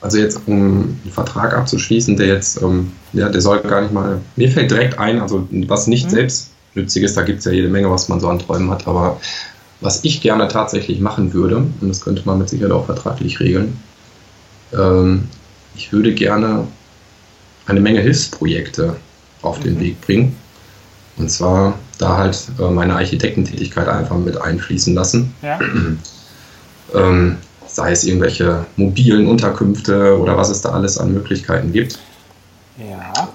[0.00, 4.20] Also jetzt, um einen Vertrag abzuschließen, der jetzt, ähm, ja, der soll gar nicht mal,
[4.36, 6.10] mir fällt direkt ein, also was nicht mhm.
[6.10, 9.18] selbstnütziges, da gibt es ja jede Menge, was man so an Träumen hat, aber
[9.80, 13.78] was ich gerne tatsächlich machen würde, und das könnte man mit Sicherheit auch vertraglich regeln,
[14.74, 15.28] ähm,
[15.74, 16.66] ich würde gerne
[17.64, 18.96] eine Menge Hilfsprojekte
[19.40, 19.80] auf den mhm.
[19.80, 20.36] Weg bringen.
[21.16, 25.34] Und zwar da halt äh, meine Architektentätigkeit einfach mit einfließen lassen.
[25.42, 25.58] Ja.
[26.94, 31.98] ähm, sei es irgendwelche mobilen Unterkünfte oder was es da alles an Möglichkeiten gibt.
[32.78, 33.28] Ja.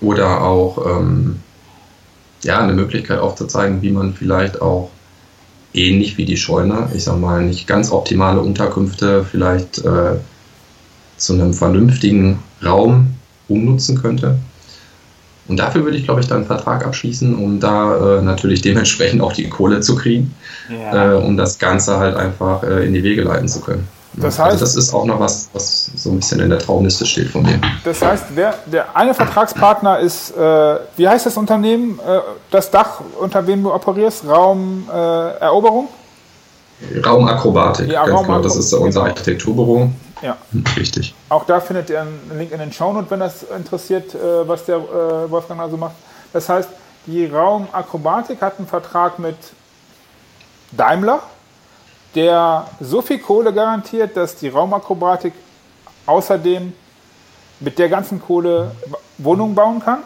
[0.00, 1.40] Oder auch ähm,
[2.42, 4.90] ja, eine Möglichkeit aufzuzeigen, wie man vielleicht auch
[5.74, 10.16] ähnlich wie die Scheune, ich sag mal, nicht ganz optimale Unterkünfte vielleicht äh,
[11.16, 13.14] zu einem vernünftigen Raum
[13.48, 14.38] umnutzen könnte.
[15.50, 19.20] Und dafür würde ich, glaube ich, dann einen Vertrag abschließen, um da äh, natürlich dementsprechend
[19.20, 20.32] auch die Kohle zu kriegen,
[20.68, 21.14] ja.
[21.14, 23.88] äh, um das Ganze halt einfach äh, in die Wege leiten zu können.
[24.12, 26.60] Das also heißt, also das ist auch noch was, was so ein bisschen in der
[26.60, 27.60] Traumliste steht von mir.
[27.82, 32.20] Das heißt, wer, der eine Vertragspartner ist, äh, wie heißt das Unternehmen, äh,
[32.52, 34.24] das Dach, unter wem du operierst?
[34.28, 35.88] Raumeroberung?
[37.04, 38.40] Raumakrobatik, ja, ganz Raum genau.
[38.40, 39.12] Das ist unser genau.
[39.12, 39.90] Architekturbüro.
[40.22, 40.36] Ja.
[40.76, 41.14] Richtig.
[41.28, 44.76] Auch da findet ihr einen Link in den Shownotes, wenn das interessiert, äh, was der
[44.76, 45.94] äh, Wolfgang also macht.
[46.32, 46.68] Das heißt,
[47.06, 49.36] die Raumakrobatik hat einen Vertrag mit
[50.72, 51.22] Daimler,
[52.14, 55.32] der so viel Kohle garantiert, dass die Raumakrobatik
[56.06, 56.72] außerdem
[57.60, 58.72] mit der ganzen Kohle
[59.18, 60.00] Wohnungen bauen kann,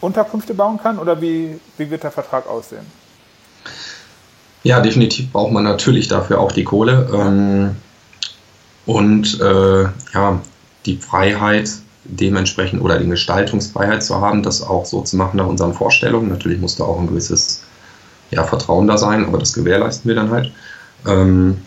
[0.00, 2.86] Unterkünfte bauen kann oder wie, wie wird der Vertrag aussehen?
[4.62, 7.08] Ja, definitiv braucht man natürlich dafür auch die Kohle.
[7.12, 7.76] Ähm,
[8.86, 9.82] und äh,
[10.14, 10.40] ja,
[10.86, 11.70] die Freiheit
[12.04, 16.28] dementsprechend oder die Gestaltungsfreiheit zu haben, das auch so zu machen nach unseren Vorstellungen.
[16.28, 17.62] Natürlich muss da auch ein gewisses
[18.30, 20.52] ja, Vertrauen da sein, aber das gewährleisten wir dann halt.
[21.06, 21.58] Ähm,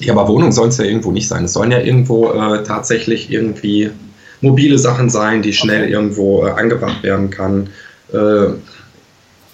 [0.00, 1.44] ja, aber Wohnung soll es ja irgendwo nicht sein.
[1.44, 3.90] Es sollen ja irgendwo äh, tatsächlich irgendwie
[4.40, 7.68] mobile Sachen sein, die schnell irgendwo äh, angebracht werden kann.
[8.12, 8.54] Äh,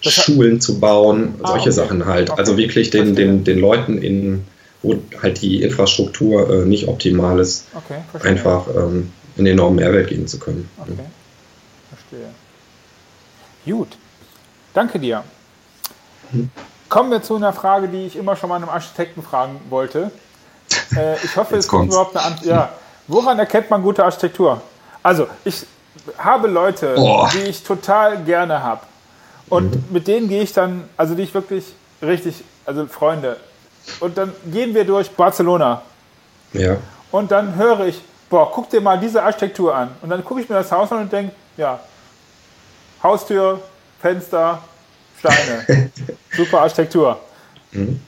[0.02, 1.72] Schulen zu bauen, ah, solche okay.
[1.72, 2.30] Sachen halt.
[2.30, 2.40] Okay.
[2.40, 4.44] Also wirklich den, den, den Leuten in
[4.82, 10.26] wo halt die Infrastruktur äh, nicht optimal ist, okay, einfach ähm, einen enormen Mehrwert geben
[10.26, 10.68] zu können.
[10.78, 11.04] Okay, ja.
[11.90, 12.30] verstehe.
[13.66, 13.88] Gut,
[14.74, 15.24] danke dir.
[16.30, 16.50] Hm.
[16.88, 20.10] Kommen wir zu einer Frage, die ich immer schon mal einem Architekten fragen wollte.
[20.96, 22.46] Äh, ich hoffe, Jetzt es kommt überhaupt eine Antwort.
[22.46, 22.72] Ja.
[23.06, 24.60] Woran erkennt man gute Architektur?
[25.02, 25.66] Also, ich
[26.18, 27.28] habe Leute, oh.
[27.32, 28.82] die ich total gerne habe.
[29.48, 29.84] Und mhm.
[29.90, 31.64] mit denen gehe ich dann, also die ich wirklich
[32.02, 33.36] richtig, also Freunde,
[34.00, 35.82] und dann gehen wir durch Barcelona.
[36.52, 36.76] Ja.
[37.10, 39.90] Und dann höre ich, boah, guck dir mal diese Architektur an.
[40.00, 41.80] Und dann gucke ich mir das Haus an und denke, ja,
[43.02, 43.60] Haustür,
[44.00, 44.62] Fenster,
[45.18, 45.90] Steine.
[46.36, 47.18] Super Architektur.
[47.72, 48.00] Mhm.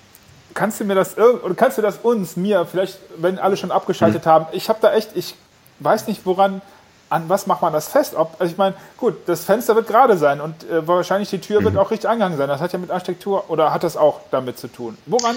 [0.54, 4.26] Kannst du mir das oder kannst du das uns, mir, vielleicht, wenn alle schon abgeschaltet
[4.26, 4.30] mhm.
[4.30, 5.34] haben, ich habe da echt, ich
[5.78, 6.60] weiß nicht, woran,
[7.08, 8.14] an was macht man das fest?
[8.14, 11.60] Ob, also ich meine, gut, das Fenster wird gerade sein und äh, wahrscheinlich die Tür
[11.60, 11.64] mhm.
[11.64, 12.48] wird auch richtig angehangen sein.
[12.48, 14.96] Das hat ja mit Architektur oder hat das auch damit zu tun?
[15.06, 15.36] Woran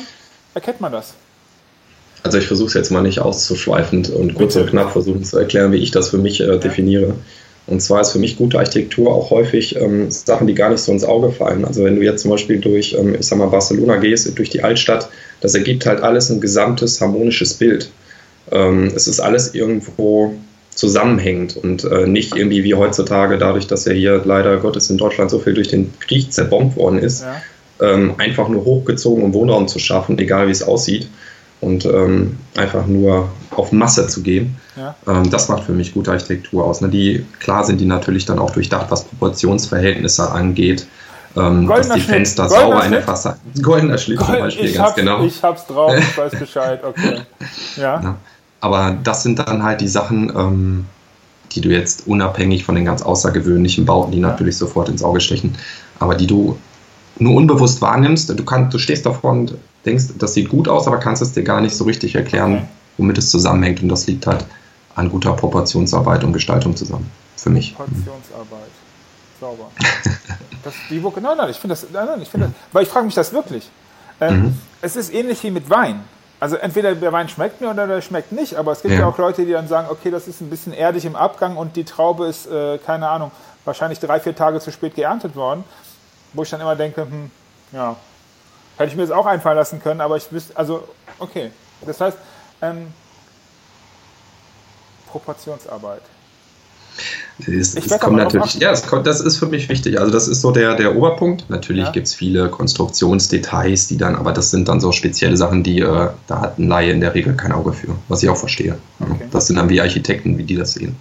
[0.55, 1.13] erkennt man das?
[2.23, 5.71] Also ich versuche es jetzt mal nicht auszuschweifend und kurz und knapp versuchen zu erklären,
[5.71, 7.13] wie ich das für mich äh, definiere.
[7.67, 10.91] Und zwar ist für mich gute Architektur auch häufig ähm, Sachen, die gar nicht so
[10.91, 11.65] ins Auge fallen.
[11.65, 14.63] Also wenn du jetzt zum Beispiel durch, ähm, ich sag mal, Barcelona gehst, durch die
[14.63, 15.09] Altstadt,
[15.41, 17.91] das ergibt halt alles ein gesamtes harmonisches Bild.
[18.51, 20.33] Ähm, es ist alles irgendwo
[20.73, 25.31] zusammenhängend und äh, nicht irgendwie wie heutzutage, dadurch, dass ja hier leider Gottes in Deutschland
[25.31, 27.41] so viel durch den Krieg zerbombt worden ist, ja
[27.81, 31.09] ähm, einfach nur hochgezogen, um Wohnraum zu schaffen, egal wie es aussieht.
[31.61, 34.57] Und ähm, einfach nur auf Masse zu gehen.
[34.75, 34.95] Ja.
[35.07, 36.81] Ähm, das macht für mich gute Architektur aus.
[36.81, 36.89] Ne?
[36.89, 40.85] Die, klar sind die natürlich dann auch durchdacht, was Proportionsverhältnisse angeht.
[41.35, 43.37] Ähm, dass die Fenster Goldener sauber in der Fassade.
[43.61, 45.23] Goldener Schlitt Gold, zum Beispiel, ganz hab's, genau.
[45.23, 47.21] Ich hab's drauf, ich weiß Bescheid, okay.
[47.77, 48.01] Ja.
[48.01, 48.15] ja.
[48.61, 50.85] Aber das sind dann halt die Sachen, ähm,
[51.51, 54.27] die du jetzt unabhängig von den ganz außergewöhnlichen Bauten, die ja.
[54.27, 55.55] natürlich sofort ins Auge stechen,
[55.99, 56.57] aber die du
[57.17, 58.29] nur unbewusst wahrnimmst.
[58.29, 61.43] Du, kannst, du stehst davor und denkst, das sieht gut aus, aber kannst es dir
[61.43, 63.81] gar nicht so richtig erklären, womit es zusammenhängt.
[63.81, 64.45] Und das liegt halt
[64.95, 67.09] an guter Proportionsarbeit und Gestaltung zusammen.
[67.35, 67.75] Für mich.
[67.75, 68.71] Proportionsarbeit.
[69.39, 69.69] Sauber.
[70.63, 73.05] das, die, nein, nein, ich finde das, nein, nein, ich finde das, weil ich frage
[73.05, 73.69] mich das wirklich.
[74.21, 74.59] Ähm, mhm.
[74.81, 76.01] Es ist ähnlich wie mit Wein.
[76.39, 79.01] Also entweder der Wein schmeckt mir oder der schmeckt nicht, aber es gibt ja.
[79.01, 81.75] ja auch Leute, die dann sagen, okay, das ist ein bisschen erdig im Abgang und
[81.75, 83.31] die Traube ist, äh, keine Ahnung,
[83.65, 85.63] wahrscheinlich drei, vier Tage zu spät geerntet worden
[86.35, 87.31] wo ich dann immer denke, hm,
[87.71, 87.95] ja,
[88.77, 90.87] hätte ich mir das auch einfallen lassen können, aber ich wüsste, also,
[91.19, 91.51] okay.
[91.85, 92.17] Das heißt,
[92.61, 92.93] ähm,
[95.07, 96.01] Proportionsarbeit.
[97.45, 99.99] Das, das kommt natürlich, ja, das, kommt, das, ist für mich wichtig.
[99.99, 101.49] Also das ist so der, der Oberpunkt.
[101.49, 101.91] Natürlich ja.
[101.91, 106.09] gibt es viele Konstruktionsdetails, die dann, aber das sind dann so spezielle Sachen, die äh,
[106.27, 108.77] da hat ein Laie in der Regel kein Auge für, was ich auch verstehe.
[108.99, 109.27] Okay.
[109.31, 110.95] Das sind dann wie Architekten, wie die das sehen.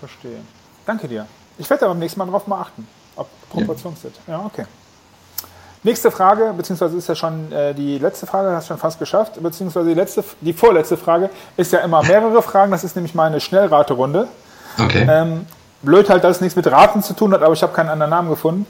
[0.00, 0.40] Verstehe.
[0.84, 1.26] Danke dir.
[1.58, 4.14] Ich werde da beim nächsten Mal drauf mal achten, ob Proportionssitz.
[4.26, 4.34] Ja.
[4.34, 4.64] ja, okay.
[5.82, 9.40] Nächste Frage, beziehungsweise ist ja schon äh, die letzte Frage, hast du schon fast geschafft,
[9.40, 12.72] beziehungsweise die, letzte, die vorletzte Frage ist ja immer mehrere Fragen.
[12.72, 14.26] Das ist nämlich meine Schnellraterunde.
[14.78, 15.06] Okay.
[15.08, 15.46] Ähm,
[15.82, 18.10] blöd halt, dass es nichts mit Raten zu tun hat, aber ich habe keinen anderen
[18.10, 18.66] Namen gefunden.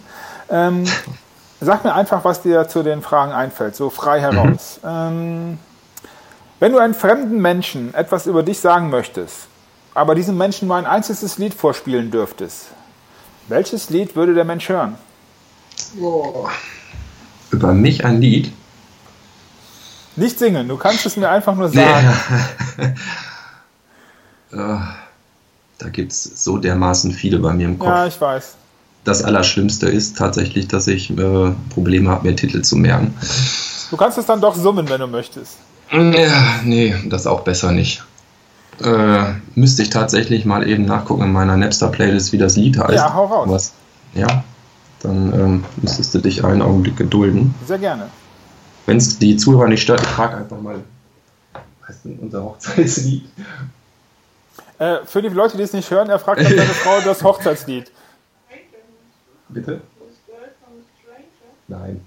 [0.51, 0.85] Ähm,
[1.61, 4.81] sag mir einfach, was dir zu den Fragen einfällt, so frei heraus.
[4.83, 4.89] Mhm.
[4.89, 5.59] Ähm,
[6.61, 9.49] wenn du einem fremden Menschen etwas über dich sagen möchtest,
[9.95, 12.67] aber diesem Menschen nur ein einziges Lied vorspielen dürftest,
[13.49, 14.97] welches Lied würde der Mensch hören?
[16.01, 16.49] Oh.
[17.51, 18.53] Über mich ein Lied?
[20.17, 22.09] Nicht singen, du kannst es mir einfach nur sagen.
[22.79, 22.95] Nee.
[25.79, 27.89] da gibt es so dermaßen viele bei mir im Kopf.
[27.89, 28.57] Ja, ich weiß.
[29.05, 33.15] Das Allerschlimmste ist tatsächlich, dass ich äh, Probleme habe, mir Titel zu merken.
[33.91, 35.59] Du kannst es dann doch summen, wenn du möchtest.
[35.93, 38.03] Ja, nee, das auch besser nicht.
[38.83, 42.95] Äh, müsste ich tatsächlich mal eben nachgucken in meiner Napster-Playlist, wie das Lied heißt.
[42.95, 43.49] Ja, hau raus.
[43.49, 43.73] Was?
[44.15, 44.45] Ja,
[45.01, 47.55] dann ähm, müsstest du dich einen Augenblick gedulden.
[47.67, 48.09] Sehr gerne.
[48.85, 50.85] Wenn es die Zuhörer nicht stört, ich frage einfach mal,
[51.87, 53.25] was ist denn unser Hochzeitslied?
[54.79, 57.91] Äh, für die Leute, die es nicht hören, er fragt dann seine Frau das Hochzeitslied.
[59.49, 59.81] Bitte?
[61.69, 62.01] Nein.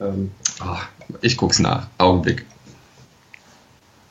[0.00, 0.76] Ähm, oh,
[1.20, 1.86] ich guck's nach.
[1.98, 2.44] Augenblick.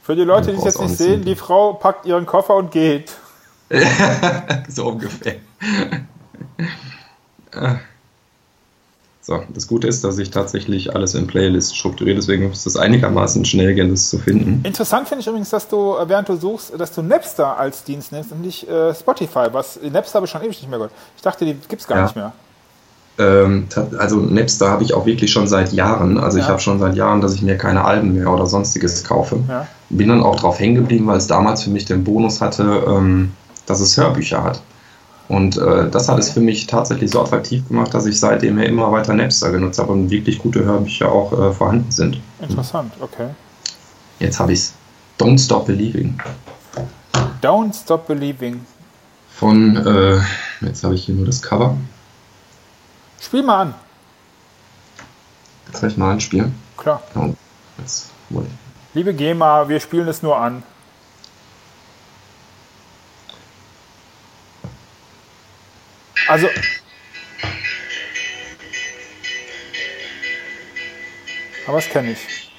[0.05, 3.11] Für die Leute, die es jetzt nicht sehen, die Frau packt ihren Koffer und geht.
[4.69, 5.37] so ungefähr.
[9.21, 13.43] So, das Gute ist, dass ich tatsächlich alles in Playlist strukturiere, deswegen ist es einigermaßen
[13.43, 14.63] schnell gehen, das zu finden.
[14.63, 18.31] Interessant finde ich übrigens, dass du, während du suchst, dass du Napster als Dienst nimmst
[18.31, 19.47] und nicht äh, Spotify.
[19.51, 20.93] Was Napster habe ich schon ewig nicht mehr gehört.
[21.15, 22.03] Ich dachte, die gibt es gar ja.
[22.03, 22.33] nicht mehr.
[23.17, 26.17] Ähm, also Napster habe ich auch wirklich schon seit Jahren.
[26.17, 26.43] Also ja.
[26.43, 29.39] ich habe schon seit Jahren, dass ich mir keine Alben mehr oder sonstiges kaufe.
[29.47, 29.67] Ja.
[29.89, 33.32] Bin dann auch drauf hängen geblieben, weil es damals für mich den Bonus hatte, ähm,
[33.65, 34.62] dass es Hörbücher hat.
[35.28, 38.65] Und äh, das hat es für mich tatsächlich so attraktiv gemacht, dass ich seitdem ja
[38.65, 42.19] immer weiter Napster genutzt habe und wirklich gute Hörbücher auch äh, vorhanden sind.
[42.41, 43.30] Interessant, okay.
[44.19, 44.73] Jetzt habe ich es.
[45.19, 46.19] Don't Stop Believing.
[47.41, 48.62] Don't Stop Believing.
[49.32, 50.19] Von, äh,
[50.62, 51.75] jetzt habe ich hier nur das Cover.
[53.21, 53.75] Spiel mal an.
[55.73, 56.54] Soll ich mal anspielen?
[56.78, 57.01] Klar.
[57.15, 57.34] Oh,
[58.93, 60.63] Liebe GEMA, wir spielen es nur an.
[66.28, 66.49] Also.
[71.67, 72.51] Aber das kenne ich.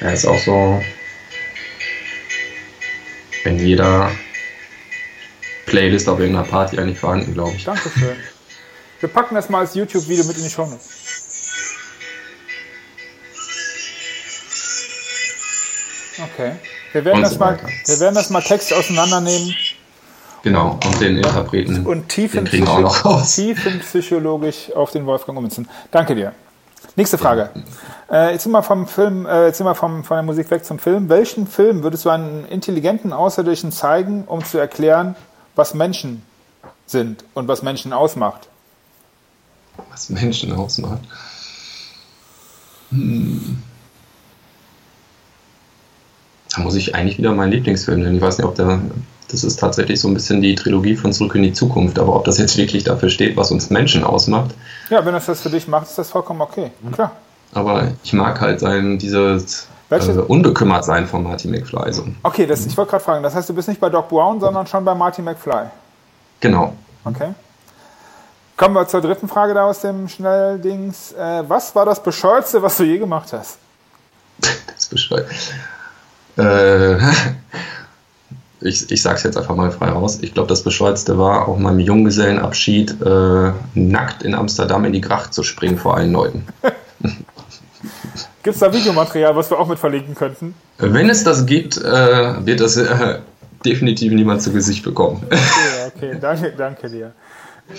[0.00, 0.82] Ja, ist auch so.
[3.44, 4.10] Wenn jeder
[5.66, 7.64] Playlist auf irgendeiner Party eigentlich vorhanden, glaube ich.
[7.64, 8.16] Dankeschön.
[9.02, 10.62] Wir packen das mal als YouTube-Video mit in die Show
[16.32, 16.52] Okay.
[16.92, 19.56] Wir werden, das mal, wir werden das mal Text auseinandernehmen.
[20.44, 23.34] Genau, und den Interpreten und tiefen, den auch noch raus.
[23.34, 25.68] tiefenpsychologisch auf den Wolfgang ummünzen.
[25.90, 26.32] Danke dir.
[26.94, 27.50] Nächste Frage.
[28.08, 30.64] Äh, jetzt sind wir vom Film, äh, jetzt sind wir vom, von der Musik weg
[30.64, 31.08] zum Film.
[31.08, 35.16] Welchen Film würdest du einen intelligenten Außerirdischen zeigen, um zu erklären,
[35.56, 36.22] was Menschen
[36.86, 38.48] sind und was Menschen ausmacht?
[39.90, 41.00] Was Menschen ausmacht?
[42.90, 43.62] Hm.
[46.54, 48.16] Da muss ich eigentlich wieder meinen Lieblingsfilm nennen.
[48.16, 48.80] Ich weiß nicht, ob der.
[49.28, 52.24] Das ist tatsächlich so ein bisschen die Trilogie von Zurück in die Zukunft, aber ob
[52.26, 54.54] das jetzt wirklich dafür steht, was uns Menschen ausmacht.
[54.90, 56.70] Ja, wenn das das für dich macht, ist das vollkommen okay.
[56.92, 57.12] Klar.
[57.54, 61.92] Aber ich mag halt sein, dieses äh, unbekümmert sein von Marty McFly.
[61.94, 62.04] So.
[62.22, 64.66] Okay, das, ich wollte gerade fragen, das heißt, du bist nicht bei Doc Brown, sondern
[64.66, 65.66] schon bei Marty McFly.
[66.40, 66.74] Genau.
[67.04, 67.30] Okay.
[68.62, 71.10] Kommen wir zur dritten Frage da aus dem Schnelldings.
[71.14, 73.58] Äh, was war das Bescheuerste, was du je gemacht hast?
[74.72, 75.26] das bescheuert.
[76.38, 76.94] Äh,
[78.60, 80.20] ich, ich sag's jetzt einfach mal frei raus.
[80.22, 85.34] Ich glaube, das Bescheuerste war, auf meinem Junggesellenabschied äh, nackt in Amsterdam in die Gracht
[85.34, 86.46] zu springen vor allen Leuten.
[88.44, 90.54] Gibt es da Videomaterial, was wir auch mit verlinken könnten?
[90.78, 93.18] Wenn es das gibt, äh, wird das äh,
[93.64, 95.26] definitiv niemand zu Gesicht bekommen.
[95.26, 97.12] Okay, okay, danke, danke dir.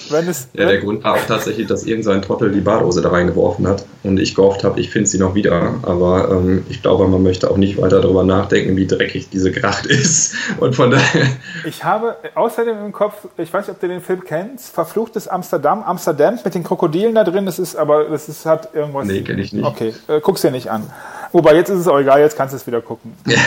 [0.09, 3.67] Wenn es, ja, der Grund war auch tatsächlich, dass irgendein Trottel die Badehose da reingeworfen
[3.67, 5.75] hat und ich gehofft habe, ich finde sie noch wieder.
[5.83, 9.85] Aber ähm, ich glaube, man möchte auch nicht weiter darüber nachdenken, wie dreckig diese Gracht
[9.85, 10.35] ist.
[10.59, 11.27] Und von daher.
[11.65, 15.83] Ich habe außerdem im Kopf, ich weiß nicht, ob du den Film kennst, Verfluchtes Amsterdam,
[15.83, 17.45] Amsterdam mit den Krokodilen da drin.
[17.45, 19.05] Das ist aber, das ist, hat irgendwas.
[19.05, 19.65] Nee, kenne ich nicht.
[19.65, 20.89] Okay, äh, guck's dir nicht an.
[21.31, 23.13] Wobei, jetzt ist es auch egal, jetzt kannst du es wieder gucken.
[23.27, 23.37] Ja.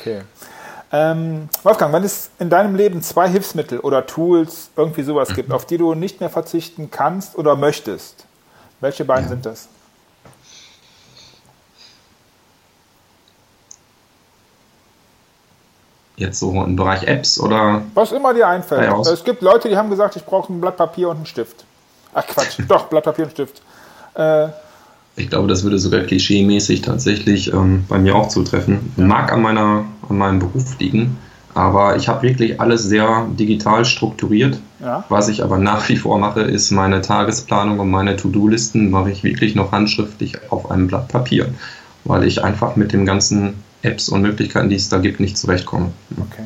[0.00, 0.20] Okay.
[0.92, 5.34] Ähm, Wolfgang, wenn es in deinem Leben zwei Hilfsmittel oder Tools, irgendwie sowas mhm.
[5.34, 8.24] gibt, auf die du nicht mehr verzichten kannst oder möchtest,
[8.80, 9.30] welche beiden ja.
[9.30, 9.68] sind das?
[16.16, 17.82] Jetzt so im Bereich Apps oder?
[17.92, 18.90] Was immer dir einfällt.
[19.06, 21.64] Es gibt Leute, die haben gesagt, ich brauche ein Blatt Papier und einen Stift.
[22.14, 23.60] Ach Quatsch, doch, Blatt Papier und Stift.
[24.14, 24.48] Äh,
[25.16, 28.92] ich glaube, das würde sogar klischee-mäßig tatsächlich ähm, bei mir auch zutreffen.
[28.96, 31.16] Mag an, meiner, an meinem Beruf liegen,
[31.54, 34.58] aber ich habe wirklich alles sehr digital strukturiert.
[34.80, 35.04] Ja.
[35.08, 39.24] Was ich aber nach wie vor mache, ist meine Tagesplanung und meine To-Do-Listen mache ich
[39.24, 41.48] wirklich noch handschriftlich auf einem Blatt Papier,
[42.04, 45.92] weil ich einfach mit den ganzen Apps und Möglichkeiten, die es da gibt, nicht zurechtkomme.
[46.18, 46.44] Okay.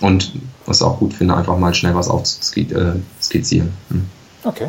[0.00, 0.32] Und
[0.64, 3.72] was auch gut finde, einfach mal schnell was aufzuskizzieren.
[3.90, 4.06] Hm.
[4.42, 4.68] Okay.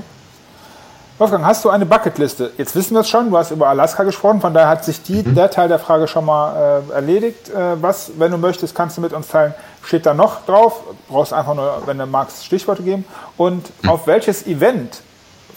[1.24, 2.52] Wolfgang, hast du eine Bucketliste?
[2.58, 5.24] Jetzt wissen wir es schon, du hast über Alaska gesprochen, von daher hat sich die,
[5.24, 5.36] mhm.
[5.36, 7.48] der Teil der Frage schon mal äh, erledigt.
[7.48, 9.54] Äh, was, wenn du möchtest, kannst du mit uns teilen,
[9.86, 10.82] steht da noch drauf?
[11.08, 13.06] Brauchst einfach nur, wenn du magst, Stichworte geben.
[13.38, 13.90] Und mhm.
[13.90, 15.02] auf welches Event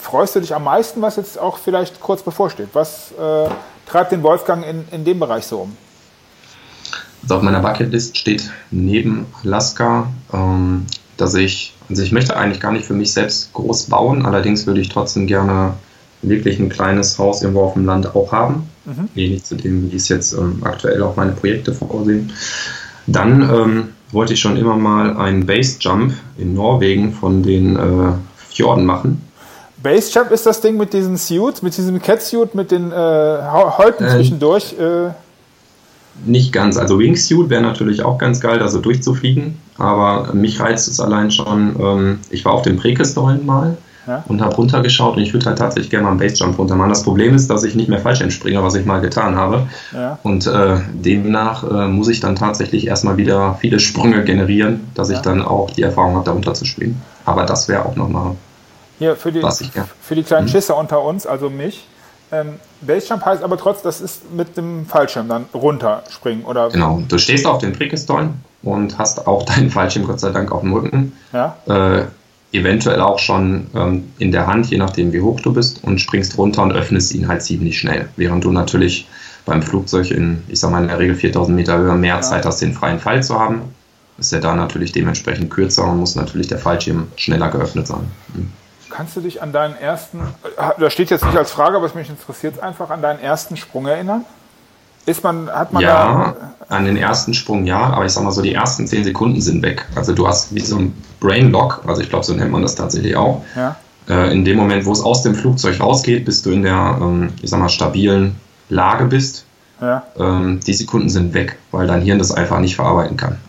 [0.00, 2.68] freust du dich am meisten, was jetzt auch vielleicht kurz bevorsteht?
[2.72, 3.48] Was äh,
[3.90, 5.76] treibt den Wolfgang in, in dem Bereich so um?
[7.24, 12.72] Also auf meiner Bucketlist steht neben Alaska, ähm, dass ich, also ich möchte eigentlich gar
[12.72, 15.74] nicht für mich selbst groß bauen, allerdings würde ich trotzdem gerne
[16.22, 19.09] wirklich ein kleines Haus irgendwo auf dem Land auch haben, mhm.
[19.14, 22.33] ähnlich zu dem, wie es jetzt ähm, aktuell auch meine Projekte vorsehen.
[23.07, 28.12] Dann ähm, wollte ich schon immer mal einen Basejump in Norwegen von den äh,
[28.48, 29.22] Fjorden machen.
[29.83, 34.11] Basejump ist das Ding mit diesen Suits, mit diesem Catsuit, mit den äh, Häuten äh,
[34.11, 34.74] zwischendurch.
[34.79, 35.11] Äh.
[36.24, 36.76] Nicht ganz.
[36.76, 39.59] Also Wingsuit wäre natürlich auch ganz geil, da so durchzufliegen.
[39.78, 41.76] Aber mich reizt es allein schon.
[41.78, 44.24] Ähm, ich war auf dem Prekestollen mal ja?
[44.28, 46.90] und habe runtergeschaut und ich würde halt tatsächlich gerne mal einen Basejump runter machen.
[46.90, 49.66] Das Problem ist, dass ich nicht mehr falsch entspringe, was ich mal getan habe.
[49.92, 50.18] Ja.
[50.22, 55.16] Und äh, demnach äh, muss ich dann tatsächlich erstmal wieder viele Sprünge generieren, dass ja.
[55.16, 57.00] ich dann auch die Erfahrung habe, da runterzuspringen.
[57.24, 58.32] Aber das wäre auch nochmal.
[58.98, 60.50] Hier, für die, was ich, für die kleinen mhm.
[60.50, 61.86] Schisser unter uns, also mich,
[62.32, 66.70] ähm, Basejump heißt aber trotzdem, das ist mit dem Fallschirm dann runterspringen, oder?
[66.70, 70.61] Genau, du stehst auf den Prickestollen und hast auch deinen Fallschirm Gott sei Dank auf
[70.61, 71.12] dem Rücken.
[71.33, 71.57] Ja.
[71.66, 72.05] Äh,
[72.52, 76.38] eventuell auch schon ähm, in der Hand, je nachdem wie hoch du bist, und springst
[76.38, 78.09] runter und öffnest ihn halt ziemlich schnell.
[78.16, 79.09] Während du natürlich
[79.44, 82.20] beim Flugzeug in, ich sag mal, in der Regel 4000 Meter Höhe mehr ja.
[82.20, 83.62] Zeit hast, den freien Fall zu haben.
[84.18, 88.11] Ist ja da natürlich dementsprechend kürzer und muss natürlich der Fallschirm schneller geöffnet sein.
[88.35, 88.52] Mhm.
[88.88, 90.20] Kannst du dich an deinen ersten,
[90.57, 93.87] da steht jetzt nicht als Frage, aber es mich interessiert einfach, an deinen ersten Sprung
[93.87, 94.24] erinnern?
[95.06, 96.34] Ist man, hat man ja,
[96.68, 99.40] da an den ersten Sprung ja, aber ich sag mal so, die ersten zehn Sekunden
[99.40, 99.86] sind weg.
[99.94, 102.74] Also du hast wie so ein Brain Lock, also ich glaube, so nennt man das
[102.74, 103.44] tatsächlich auch.
[103.54, 103.76] Ja.
[104.08, 107.32] Äh, in dem Moment, wo es aus dem Flugzeug rausgeht, bis du in der, ähm,
[107.40, 108.36] ich sag mal, stabilen
[108.68, 109.44] Lage bist.
[109.80, 110.04] Ja.
[110.18, 113.38] Ähm, die Sekunden sind weg, weil dein Hirn das einfach nicht verarbeiten kann.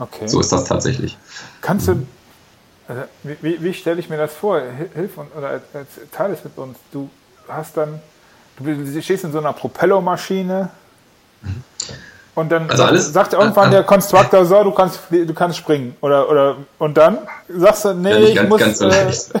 [0.00, 0.26] Okay.
[0.28, 1.18] So ist das tatsächlich.
[1.60, 2.06] Kannst du
[2.90, 4.60] also, wie, wie stelle ich mir das vor?
[4.94, 5.60] Hilf und, oder
[6.10, 6.76] teile es mit uns.
[6.90, 7.08] Du
[7.46, 8.00] hast dann,
[8.60, 10.68] du stehst in so einer Propellermaschine
[11.42, 11.48] mhm.
[12.34, 15.96] und dann also alles, sagt irgendwann äh, der Konstruktor so, du kannst, du kannst springen.
[16.00, 17.18] Oder, oder, und dann
[17.48, 18.60] sagst du, nee, ja, ich ganz, muss.
[18.60, 19.40] Ganz äh,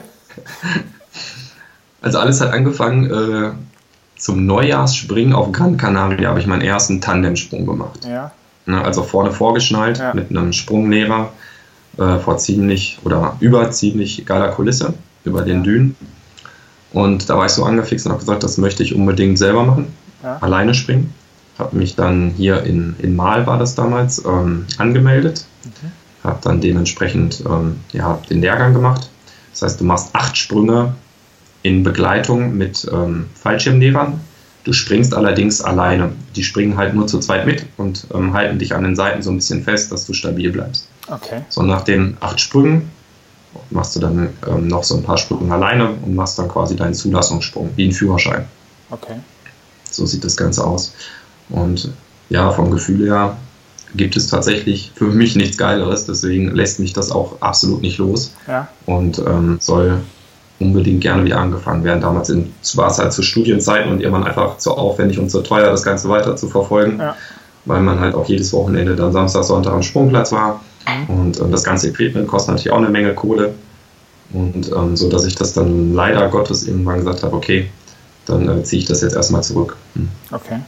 [2.02, 3.52] also alles hat angefangen äh,
[4.16, 8.00] zum Neujahrsspringen auf Gran Canaria habe ich meinen ersten Tandemsprung gemacht.
[8.04, 8.32] Ja.
[8.66, 10.12] Ne, also vorne vorgeschnallt ja.
[10.14, 11.32] mit einem Sprunglehrer
[11.98, 15.96] äh, vor ziemlich oder über ziemlich geiler Kulisse, über den Dünen.
[16.92, 19.92] Und da war ich so angefixt und habe gesagt, das möchte ich unbedingt selber machen,
[20.22, 20.38] ja.
[20.40, 21.14] alleine springen.
[21.58, 25.92] Habe mich dann hier in, in Mal war das damals ähm, angemeldet, okay.
[26.24, 29.10] habe dann dementsprechend ähm, ja, den Lehrgang gemacht.
[29.52, 30.94] Das heißt, du machst acht Sprünge
[31.62, 34.20] in Begleitung mit ähm, Fallschirmlehrern.
[34.64, 36.12] Du springst allerdings alleine.
[36.34, 39.30] Die springen halt nur zu zweit mit und ähm, halten dich an den Seiten so
[39.30, 40.88] ein bisschen fest, dass du stabil bleibst.
[41.08, 41.42] Okay.
[41.48, 42.90] So nach den acht Sprüngen
[43.70, 46.94] machst du dann ähm, noch so ein paar Sprünge alleine und machst dann quasi deinen
[46.94, 48.46] Zulassungssprung, wie ein Führerschein.
[48.90, 49.14] Okay.
[49.84, 50.92] So sieht das Ganze aus.
[51.48, 51.90] Und
[52.28, 53.36] ja, vom Gefühl her
[53.94, 58.32] gibt es tatsächlich für mich nichts Geileres, deswegen lässt mich das auch absolut nicht los.
[58.46, 58.68] Ja.
[58.86, 60.00] Und ähm, soll
[60.60, 62.00] unbedingt gerne wieder angefangen werden.
[62.00, 62.32] Damals
[62.76, 66.08] war es halt zu Studienzeiten und irgendwann einfach zu aufwendig und zu teuer, das Ganze
[66.08, 67.16] weiter zu verfolgen, ja.
[67.64, 70.60] weil man halt auch jedes Wochenende dann Samstag, Sonntag am Sprungplatz war.
[70.86, 71.14] Mhm.
[71.14, 73.54] Und ähm, das ganze Equipment kostet natürlich auch eine Menge Kohle.
[74.32, 77.68] Und ähm, so, dass ich das dann leider Gottes irgendwann gesagt habe, okay,
[78.26, 79.76] dann äh, ziehe ich das jetzt erstmal zurück.
[79.94, 80.08] Hm.
[80.30, 80.60] Okay.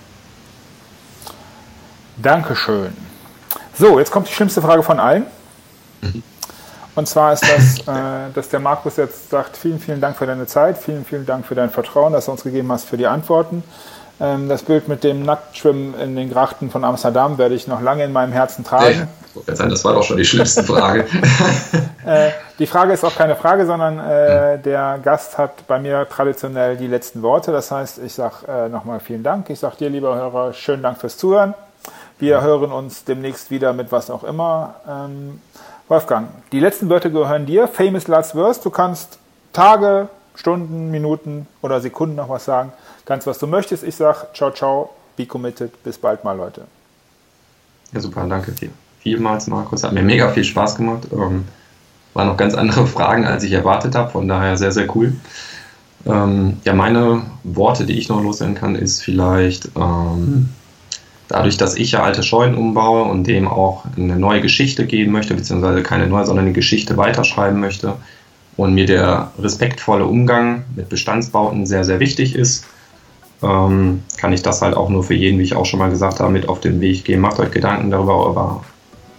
[2.21, 2.93] Dankeschön.
[3.79, 5.27] So, jetzt kommt die schlimmste Frage von allen.
[6.01, 6.23] Mhm.
[6.95, 10.47] Und zwar ist das, äh, dass der Markus jetzt sagt, vielen, vielen Dank für deine
[10.47, 13.65] Zeit, vielen, vielen Dank für dein Vertrauen, das du uns gegeben hast für die Antworten.
[14.23, 18.05] Ähm, das Bild mit dem Nacktschwimmen in den Grachten von Amsterdam werde ich noch lange
[18.05, 19.09] in meinem Herzen tragen.
[19.47, 21.07] Das war doch schon die schlimmste Frage.
[22.07, 26.77] äh, die Frage ist auch keine Frage, sondern äh, der Gast hat bei mir traditionell
[26.77, 27.51] die letzten Worte.
[27.51, 29.51] Das heißt, ich sage äh, nochmal vielen Dank.
[29.51, 31.55] Ich sage dir, lieber Hörer, schönen Dank fürs Zuhören.
[32.21, 34.77] Wir hören uns demnächst wieder mit was auch immer.
[34.89, 35.41] Ähm,
[35.89, 37.67] Wolfgang, die letzten Wörter gehören dir.
[37.67, 38.61] Famous last words.
[38.61, 39.19] Du kannst
[39.53, 42.73] Tage, Stunden, Minuten oder Sekunden noch was sagen.
[43.05, 43.83] Ganz was du möchtest.
[43.83, 45.83] Ich sage ciao, ciao, be committed.
[45.83, 46.63] Bis bald mal, Leute.
[47.93, 48.71] Ja, super, danke dir.
[49.01, 49.85] Vielmals, Markus.
[49.85, 51.09] Hat mir mega viel Spaß gemacht.
[51.13, 51.45] Ähm,
[52.15, 54.11] waren noch ganz andere Fragen, als ich erwartet habe.
[54.11, 55.15] Von daher sehr, sehr cool.
[56.07, 60.49] Ähm, ja, meine Worte, die ich noch loswerden kann, ist vielleicht ähm,
[61.29, 65.35] dadurch, dass ich ja alte Scheunen umbaue und dem auch eine neue Geschichte geben möchte,
[65.35, 67.95] beziehungsweise keine neue, sondern eine Geschichte weiterschreiben möchte
[68.57, 72.67] und mir der respektvolle Umgang mit Bestandsbauten sehr, sehr wichtig ist,
[73.43, 76.21] ähm, kann ich das halt auch nur für jeden, wie ich auch schon mal gesagt
[76.21, 77.21] habe, mit auf den Weg gehen.
[77.21, 78.65] Macht euch Gedanken darüber, über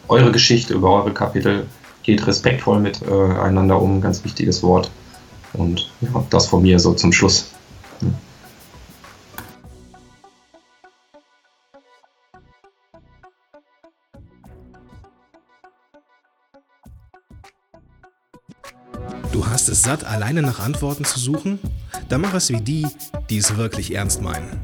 [0.07, 1.65] eure Geschichte, über eure Kapitel.
[2.03, 4.91] Geht respektvoll miteinander um, ganz wichtiges Wort.
[5.53, 7.52] Und ja, das von mir so zum Schluss.
[19.43, 21.59] Du hast es satt, alleine nach Antworten zu suchen?
[22.07, 22.87] Dann mach es wie die,
[23.29, 24.61] die es wirklich ernst meinen.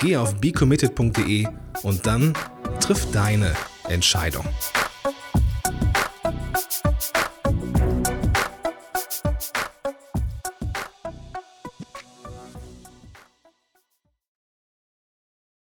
[0.00, 1.46] Geh auf becommitted.de
[1.84, 2.34] und dann
[2.80, 3.54] triff deine
[3.88, 4.44] Entscheidung.